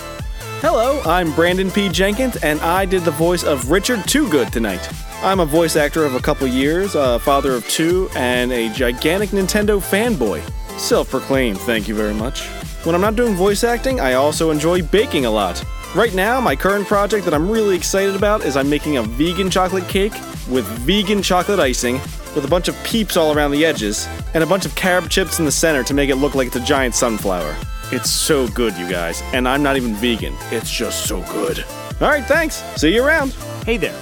Hello, 0.59 0.99
I'm 1.05 1.31
Brandon 1.35 1.69
P. 1.69 1.87
Jenkins, 1.87 2.35
and 2.37 2.59
I 2.61 2.83
did 2.83 3.03
the 3.03 3.11
voice 3.11 3.43
of 3.43 3.69
Richard 3.69 3.99
TooGoode 3.99 4.49
tonight. 4.49 4.89
I'm 5.21 5.39
a 5.39 5.45
voice 5.45 5.75
actor 5.75 6.03
of 6.03 6.15
a 6.15 6.19
couple 6.19 6.47
years, 6.47 6.95
a 6.95 7.19
father 7.19 7.51
of 7.51 7.67
two, 7.67 8.09
and 8.15 8.51
a 8.51 8.67
gigantic 8.73 9.29
Nintendo 9.29 9.79
fanboy. 9.79 10.41
Self 10.79 11.11
proclaimed, 11.11 11.59
thank 11.59 11.87
you 11.87 11.93
very 11.93 12.15
much. 12.15 12.47
When 12.85 12.95
I'm 12.95 13.01
not 13.01 13.15
doing 13.15 13.35
voice 13.35 13.63
acting, 13.63 13.99
I 13.99 14.13
also 14.13 14.49
enjoy 14.49 14.81
baking 14.81 15.27
a 15.27 15.31
lot. 15.31 15.63
Right 15.93 16.15
now, 16.15 16.41
my 16.41 16.55
current 16.55 16.87
project 16.87 17.25
that 17.25 17.35
I'm 17.35 17.51
really 17.51 17.75
excited 17.75 18.15
about 18.15 18.43
is 18.43 18.57
I'm 18.57 18.67
making 18.67 18.97
a 18.97 19.03
vegan 19.03 19.51
chocolate 19.51 19.87
cake 19.87 20.13
with 20.49 20.65
vegan 20.79 21.21
chocolate 21.21 21.59
icing, 21.59 22.01
with 22.33 22.45
a 22.45 22.49
bunch 22.49 22.67
of 22.67 22.83
peeps 22.83 23.15
all 23.15 23.31
around 23.31 23.51
the 23.51 23.63
edges, 23.63 24.07
and 24.33 24.43
a 24.43 24.47
bunch 24.47 24.65
of 24.65 24.73
carob 24.75 25.07
chips 25.11 25.37
in 25.37 25.45
the 25.45 25.51
center 25.51 25.83
to 25.83 25.93
make 25.93 26.09
it 26.09 26.15
look 26.15 26.33
like 26.33 26.47
it's 26.47 26.55
a 26.55 26.61
giant 26.61 26.95
sunflower. 26.95 27.55
It's 27.89 28.09
so 28.09 28.49
good, 28.49 28.75
you 28.75 28.89
guys, 28.89 29.21
and 29.33 29.47
I'm 29.47 29.63
not 29.63 29.77
even 29.77 29.95
vegan. 29.95 30.35
It's 30.51 30.69
just 30.69 31.05
so 31.05 31.21
good. 31.31 31.63
All 32.01 32.09
right, 32.09 32.23
thanks. 32.25 32.55
See 32.75 32.93
you 32.93 33.01
around. 33.01 33.31
Hey 33.65 33.77
there. 33.77 33.97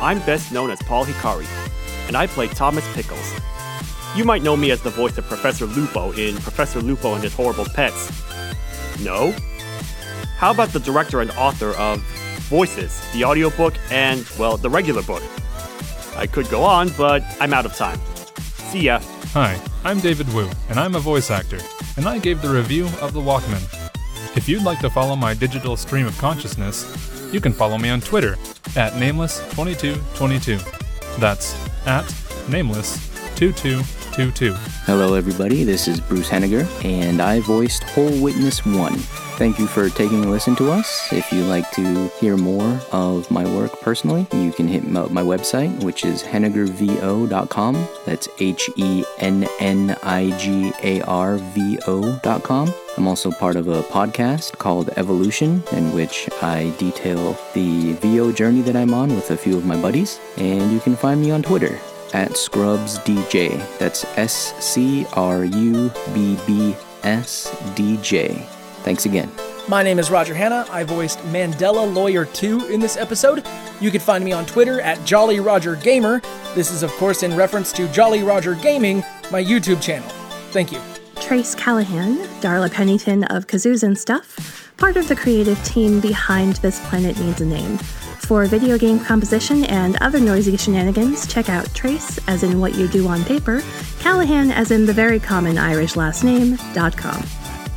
I'm 0.00 0.20
best 0.20 0.52
known 0.52 0.70
as 0.70 0.80
Paul 0.82 1.04
Hikari, 1.04 1.46
and 2.06 2.16
I 2.16 2.28
play 2.28 2.46
Thomas 2.46 2.86
Pickles. 2.94 3.32
You 4.14 4.24
might 4.24 4.44
know 4.44 4.56
me 4.56 4.70
as 4.70 4.82
the 4.82 4.90
voice 4.90 5.18
of 5.18 5.24
Professor 5.24 5.66
Lupo 5.66 6.12
in 6.12 6.36
Professor 6.36 6.80
Lupo 6.80 7.14
and 7.14 7.24
His 7.24 7.34
Horrible 7.34 7.64
Pets. 7.64 8.12
No? 9.02 9.34
How 10.36 10.52
about 10.52 10.68
the 10.68 10.78
director 10.78 11.20
and 11.20 11.32
author 11.32 11.70
of 11.72 12.00
Voices, 12.48 13.00
the 13.14 13.24
audiobook, 13.24 13.74
and, 13.90 14.24
well, 14.38 14.56
the 14.56 14.70
regular 14.70 15.02
book? 15.02 15.22
I 16.14 16.28
could 16.28 16.48
go 16.50 16.62
on, 16.62 16.90
but 16.96 17.24
I'm 17.40 17.52
out 17.52 17.66
of 17.66 17.74
time. 17.74 17.98
See 18.70 18.82
ya. 18.82 19.00
Hi, 19.34 19.58
I'm 19.82 19.98
David 19.98 20.32
Woo, 20.32 20.48
and 20.68 20.78
I'm 20.78 20.94
a 20.94 21.00
voice 21.00 21.28
actor, 21.28 21.58
and 21.96 22.06
I 22.06 22.20
gave 22.20 22.40
the 22.40 22.48
review 22.48 22.84
of 23.00 23.12
The 23.12 23.20
Walkman. 23.20 23.64
If 24.36 24.48
you'd 24.48 24.62
like 24.62 24.78
to 24.78 24.88
follow 24.88 25.16
my 25.16 25.34
digital 25.34 25.76
stream 25.76 26.06
of 26.06 26.16
consciousness, 26.18 26.86
you 27.32 27.40
can 27.40 27.52
follow 27.52 27.76
me 27.76 27.88
on 27.88 28.00
Twitter 28.00 28.34
at 28.76 28.92
nameless2222. 28.92 31.18
That's 31.18 31.52
at 31.84 32.04
nameless2222. 32.46 34.03
Hello, 34.86 35.14
everybody. 35.14 35.64
This 35.64 35.88
is 35.88 35.98
Bruce 35.98 36.28
Hennigar, 36.28 36.64
and 36.84 37.20
I 37.20 37.40
voiced 37.40 37.82
Hole 37.82 38.22
Witness 38.22 38.64
1. 38.64 38.92
Thank 39.36 39.58
you 39.58 39.66
for 39.66 39.88
taking 39.88 40.24
a 40.24 40.28
listen 40.28 40.54
to 40.56 40.70
us. 40.70 41.12
If 41.12 41.32
you'd 41.32 41.48
like 41.48 41.68
to 41.72 42.06
hear 42.20 42.36
more 42.36 42.80
of 42.92 43.28
my 43.28 43.44
work 43.44 43.72
personally, 43.80 44.28
you 44.32 44.52
can 44.52 44.68
hit 44.68 44.86
my 44.86 45.08
my 45.08 45.22
website, 45.22 45.82
which 45.82 46.04
is 46.04 46.22
hennigarvo.com. 46.22 47.88
That's 48.06 48.28
H 48.38 48.70
E 48.76 49.04
N 49.18 49.48
N 49.58 49.96
I 50.04 50.30
G 50.38 50.72
A 50.84 51.00
R 51.02 51.38
V 51.38 51.80
O.com. 51.88 52.72
I'm 52.96 53.08
also 53.08 53.32
part 53.32 53.56
of 53.56 53.66
a 53.66 53.82
podcast 53.82 54.58
called 54.58 54.90
Evolution, 54.96 55.64
in 55.72 55.92
which 55.92 56.28
I 56.40 56.72
detail 56.78 57.36
the 57.52 57.94
VO 57.94 58.30
journey 58.30 58.60
that 58.62 58.76
I'm 58.76 58.94
on 58.94 59.08
with 59.16 59.32
a 59.32 59.36
few 59.36 59.56
of 59.56 59.66
my 59.66 59.80
buddies. 59.80 60.20
And 60.36 60.70
you 60.70 60.78
can 60.78 60.94
find 60.94 61.20
me 61.20 61.32
on 61.32 61.42
Twitter 61.42 61.80
at 62.12 62.36
Scrubbs 62.36 62.98
DJ. 63.00 63.58
That's 63.78 64.04
S 64.16 64.54
C 64.64 65.06
R 65.14 65.44
U 65.44 65.90
B 66.12 66.38
B 66.46 66.76
S 67.02 67.56
D 67.74 67.98
J. 68.02 68.46
Thanks 68.82 69.06
again. 69.06 69.30
My 69.66 69.82
name 69.82 69.98
is 69.98 70.10
Roger 70.10 70.34
Hanna. 70.34 70.66
I 70.70 70.84
voiced 70.84 71.20
Mandela 71.20 71.90
Lawyer 71.94 72.26
2 72.26 72.66
in 72.66 72.80
this 72.80 72.98
episode. 72.98 73.42
You 73.80 73.90
can 73.90 74.00
find 74.00 74.22
me 74.22 74.32
on 74.32 74.44
Twitter 74.44 74.82
at 74.82 75.02
Jolly 75.06 75.40
Roger 75.40 75.74
Gamer. 75.76 76.20
This 76.54 76.70
is, 76.70 76.82
of 76.82 76.90
course, 76.92 77.22
in 77.22 77.34
reference 77.34 77.72
to 77.72 77.88
Jolly 77.88 78.22
Roger 78.22 78.54
Gaming, 78.56 79.02
my 79.32 79.42
YouTube 79.42 79.80
channel. 79.80 80.08
Thank 80.50 80.70
you. 80.70 80.80
Trace 81.20 81.54
Callahan, 81.54 82.18
Darla 82.42 82.70
Pennington 82.70 83.24
of 83.24 83.46
Kazoos 83.46 83.82
and 83.82 83.96
Stuff, 83.98 84.70
part 84.76 84.98
of 84.98 85.08
the 85.08 85.16
creative 85.16 85.62
team 85.64 85.98
behind 85.98 86.56
This 86.56 86.78
Planet 86.88 87.18
Needs 87.18 87.40
a 87.40 87.46
Name. 87.46 87.78
For 88.26 88.46
video 88.46 88.78
game 88.78 88.98
composition 89.00 89.64
and 89.66 89.96
other 90.00 90.18
noisy 90.18 90.56
shenanigans, 90.56 91.26
check 91.26 91.50
out 91.50 91.72
Trace, 91.74 92.18
as 92.26 92.42
in 92.42 92.58
what 92.58 92.74
you 92.74 92.88
do 92.88 93.06
on 93.06 93.22
paper, 93.22 93.62
Callahan, 94.00 94.50
as 94.50 94.70
in 94.70 94.86
the 94.86 94.94
very 94.94 95.20
common 95.20 95.58
Irish 95.58 95.94
last 95.94 96.24
name, 96.24 96.56
dot 96.72 96.96
com. 96.96 97.22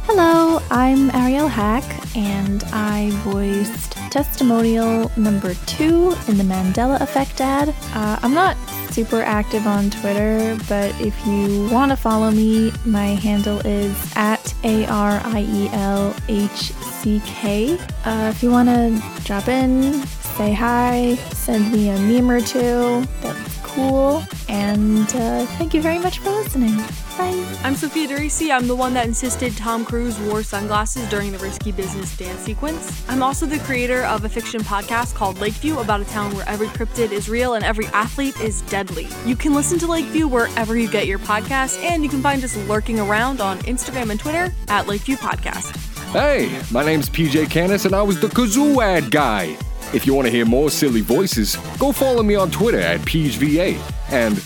Hello, 0.05 0.61
I'm 0.71 1.09
Ariel 1.11 1.49
Hack, 1.49 1.83
and 2.15 2.63
I 2.71 3.09
voiced 3.25 3.91
testimonial 4.09 5.11
number 5.17 5.53
two 5.65 6.15
in 6.29 6.37
the 6.37 6.45
Mandela 6.45 7.01
Effect 7.01 7.41
ad. 7.41 7.75
Uh, 7.93 8.17
I'm 8.23 8.33
not 8.33 8.55
super 8.91 9.21
active 9.21 9.67
on 9.67 9.89
Twitter, 9.89 10.57
but 10.69 10.99
if 11.01 11.13
you 11.27 11.67
want 11.69 11.91
to 11.91 11.97
follow 11.97 12.31
me, 12.31 12.71
my 12.85 13.07
handle 13.07 13.59
is 13.65 14.13
at 14.15 14.55
A 14.63 14.85
R 14.85 15.21
I 15.25 15.41
E 15.41 15.69
L 15.73 16.15
H 16.29 16.71
C 16.71 17.21
K. 17.25 17.77
Uh, 18.05 18.31
if 18.33 18.41
you 18.41 18.49
want 18.49 18.69
to 18.69 19.03
drop 19.25 19.49
in, 19.49 20.01
say 20.37 20.53
hi, 20.53 21.15
send 21.33 21.71
me 21.71 21.89
a 21.89 21.97
meme 21.97 22.29
or 22.29 22.39
two, 22.39 23.03
that's 23.21 23.57
cool. 23.63 24.23
And 24.47 25.07
uh, 25.15 25.47
thank 25.57 25.73
you 25.73 25.81
very 25.81 25.97
much 25.97 26.19
for 26.19 26.29
listening. 26.29 26.77
Bye. 27.17 27.57
I'm 27.63 27.73
Sophia 27.73 28.07
DeRise. 28.07 28.51
I'm 28.51 28.67
the 28.67 28.75
one 28.75 28.93
that 28.93 29.07
insisted 29.07 29.57
Tom 29.57 29.83
Cruise 29.83 30.19
wore 30.19 30.43
sunglasses 30.43 31.09
during 31.09 31.31
the 31.31 31.39
risky 31.39 31.71
business 31.71 32.15
dance 32.15 32.41
sequence. 32.41 33.03
I'm 33.09 33.23
also 33.23 33.47
the 33.47 33.57
creator 33.57 34.03
of 34.03 34.25
a 34.25 34.29
fiction 34.29 34.61
podcast 34.61 35.15
called 35.15 35.39
Lakeview 35.39 35.79
about 35.79 36.01
a 36.01 36.05
town 36.05 36.35
where 36.35 36.47
every 36.47 36.67
cryptid 36.67 37.11
is 37.11 37.27
real 37.27 37.55
and 37.55 37.65
every 37.65 37.87
athlete 37.87 38.39
is 38.39 38.61
deadly. 38.63 39.07
You 39.25 39.35
can 39.35 39.55
listen 39.55 39.79
to 39.79 39.87
Lakeview 39.87 40.27
wherever 40.27 40.77
you 40.77 40.87
get 40.87 41.07
your 41.07 41.17
podcasts, 41.17 41.81
and 41.81 42.03
you 42.03 42.09
can 42.09 42.21
find 42.21 42.43
us 42.43 42.55
lurking 42.67 42.99
around 42.99 43.41
on 43.41 43.57
Instagram 43.61 44.11
and 44.11 44.19
Twitter 44.19 44.53
at 44.67 44.85
Lakeview 44.85 45.15
Podcast. 45.15 45.75
Hey, 46.11 46.61
my 46.69 46.85
name's 46.85 47.09
PJ 47.09 47.45
Kanis, 47.45 47.87
and 47.87 47.95
I 47.95 48.03
was 48.03 48.21
the 48.21 48.27
kazoo 48.27 48.83
ad 48.83 49.09
guy. 49.09 49.57
If 49.93 50.05
you 50.05 50.13
want 50.13 50.27
to 50.27 50.31
hear 50.31 50.45
more 50.45 50.69
silly 50.69 51.01
voices, 51.01 51.55
go 51.79 51.91
follow 51.91 52.21
me 52.21 52.35
on 52.35 52.51
Twitter 52.51 52.79
at 52.79 52.99
PeachVA. 53.01 53.79
And 54.09 54.43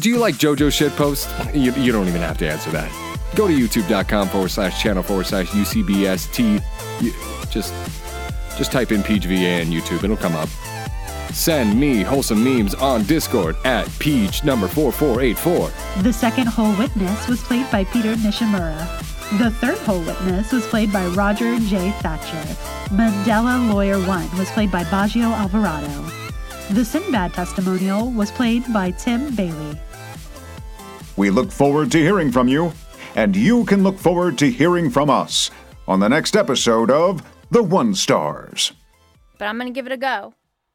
do 0.00 0.10
you 0.10 0.18
like 0.18 0.34
JoJo 0.34 0.68
shitpost? 0.70 1.54
You, 1.54 1.72
you 1.82 1.92
don't 1.92 2.08
even 2.08 2.20
have 2.20 2.38
to 2.38 2.48
answer 2.48 2.70
that. 2.72 2.90
Go 3.34 3.48
to 3.48 3.54
youtube.com 3.54 4.28
forward 4.28 4.50
slash 4.50 4.82
channel 4.82 5.02
forward 5.02 5.26
slash 5.26 5.46
UCBST. 5.48 6.62
You, 7.00 7.12
just, 7.50 7.72
just 8.56 8.72
type 8.72 8.92
in 8.92 9.02
PeachVA 9.02 9.62
in 9.62 9.68
YouTube, 9.68 10.04
it'll 10.04 10.16
come 10.16 10.34
up. 10.34 10.48
Send 11.32 11.78
me 11.78 12.02
wholesome 12.02 12.44
memes 12.44 12.74
on 12.74 13.02
Discord 13.04 13.56
at 13.64 13.88
Peach 13.98 14.44
number 14.44 14.68
4484. 14.68 16.02
The 16.02 16.12
second 16.12 16.46
hole 16.46 16.72
witness 16.76 17.26
was 17.26 17.42
played 17.42 17.68
by 17.72 17.84
Peter 17.84 18.14
Nishimura. 18.14 18.78
The 19.38 19.50
third 19.50 19.78
hole 19.78 20.00
witness 20.00 20.52
was 20.52 20.64
played 20.66 20.92
by 20.92 21.06
Roger 21.06 21.58
J. 21.58 21.90
Thacher. 22.02 22.83
Mandela 22.90 23.72
Lawyer 23.72 23.98
1 23.98 24.38
was 24.38 24.50
played 24.50 24.70
by 24.70 24.84
Bajio 24.84 25.32
Alvarado. 25.32 25.88
The 26.70 26.84
Sinbad 26.84 27.32
testimonial 27.32 28.10
was 28.10 28.30
played 28.30 28.64
by 28.72 28.90
Tim 28.92 29.34
Bailey. 29.34 29.78
We 31.16 31.30
look 31.30 31.50
forward 31.50 31.90
to 31.92 31.98
hearing 31.98 32.30
from 32.30 32.48
you, 32.48 32.72
and 33.16 33.34
you 33.34 33.64
can 33.64 33.82
look 33.82 33.98
forward 33.98 34.38
to 34.38 34.50
hearing 34.50 34.90
from 34.90 35.10
us 35.10 35.50
on 35.88 36.00
the 36.00 36.08
next 36.08 36.36
episode 36.36 36.90
of 36.90 37.22
The 37.50 37.62
One 37.62 37.94
Stars. 37.94 38.72
But 39.38 39.46
I'm 39.46 39.58
gonna 39.58 39.70
give 39.70 39.86
it 39.86 39.92
a 39.92 39.96
go. 39.96 40.34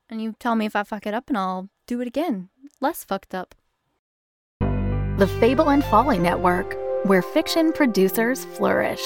And 0.09 0.21
you 0.21 0.35
tell 0.39 0.55
me 0.55 0.65
if 0.65 0.75
I 0.75 0.83
fuck 0.83 1.05
it 1.05 1.13
up 1.13 1.29
and 1.29 1.37
I'll 1.37 1.69
do 1.87 2.01
it 2.01 2.07
again. 2.07 2.49
Less 2.81 3.03
fucked 3.03 3.35
up. 3.35 3.55
The 4.59 5.29
Fable 5.39 5.69
and 5.69 5.83
Folly 5.85 6.17
Network, 6.17 6.77
where 7.05 7.21
fiction 7.21 7.71
producers 7.71 8.45
flourish. 8.45 9.01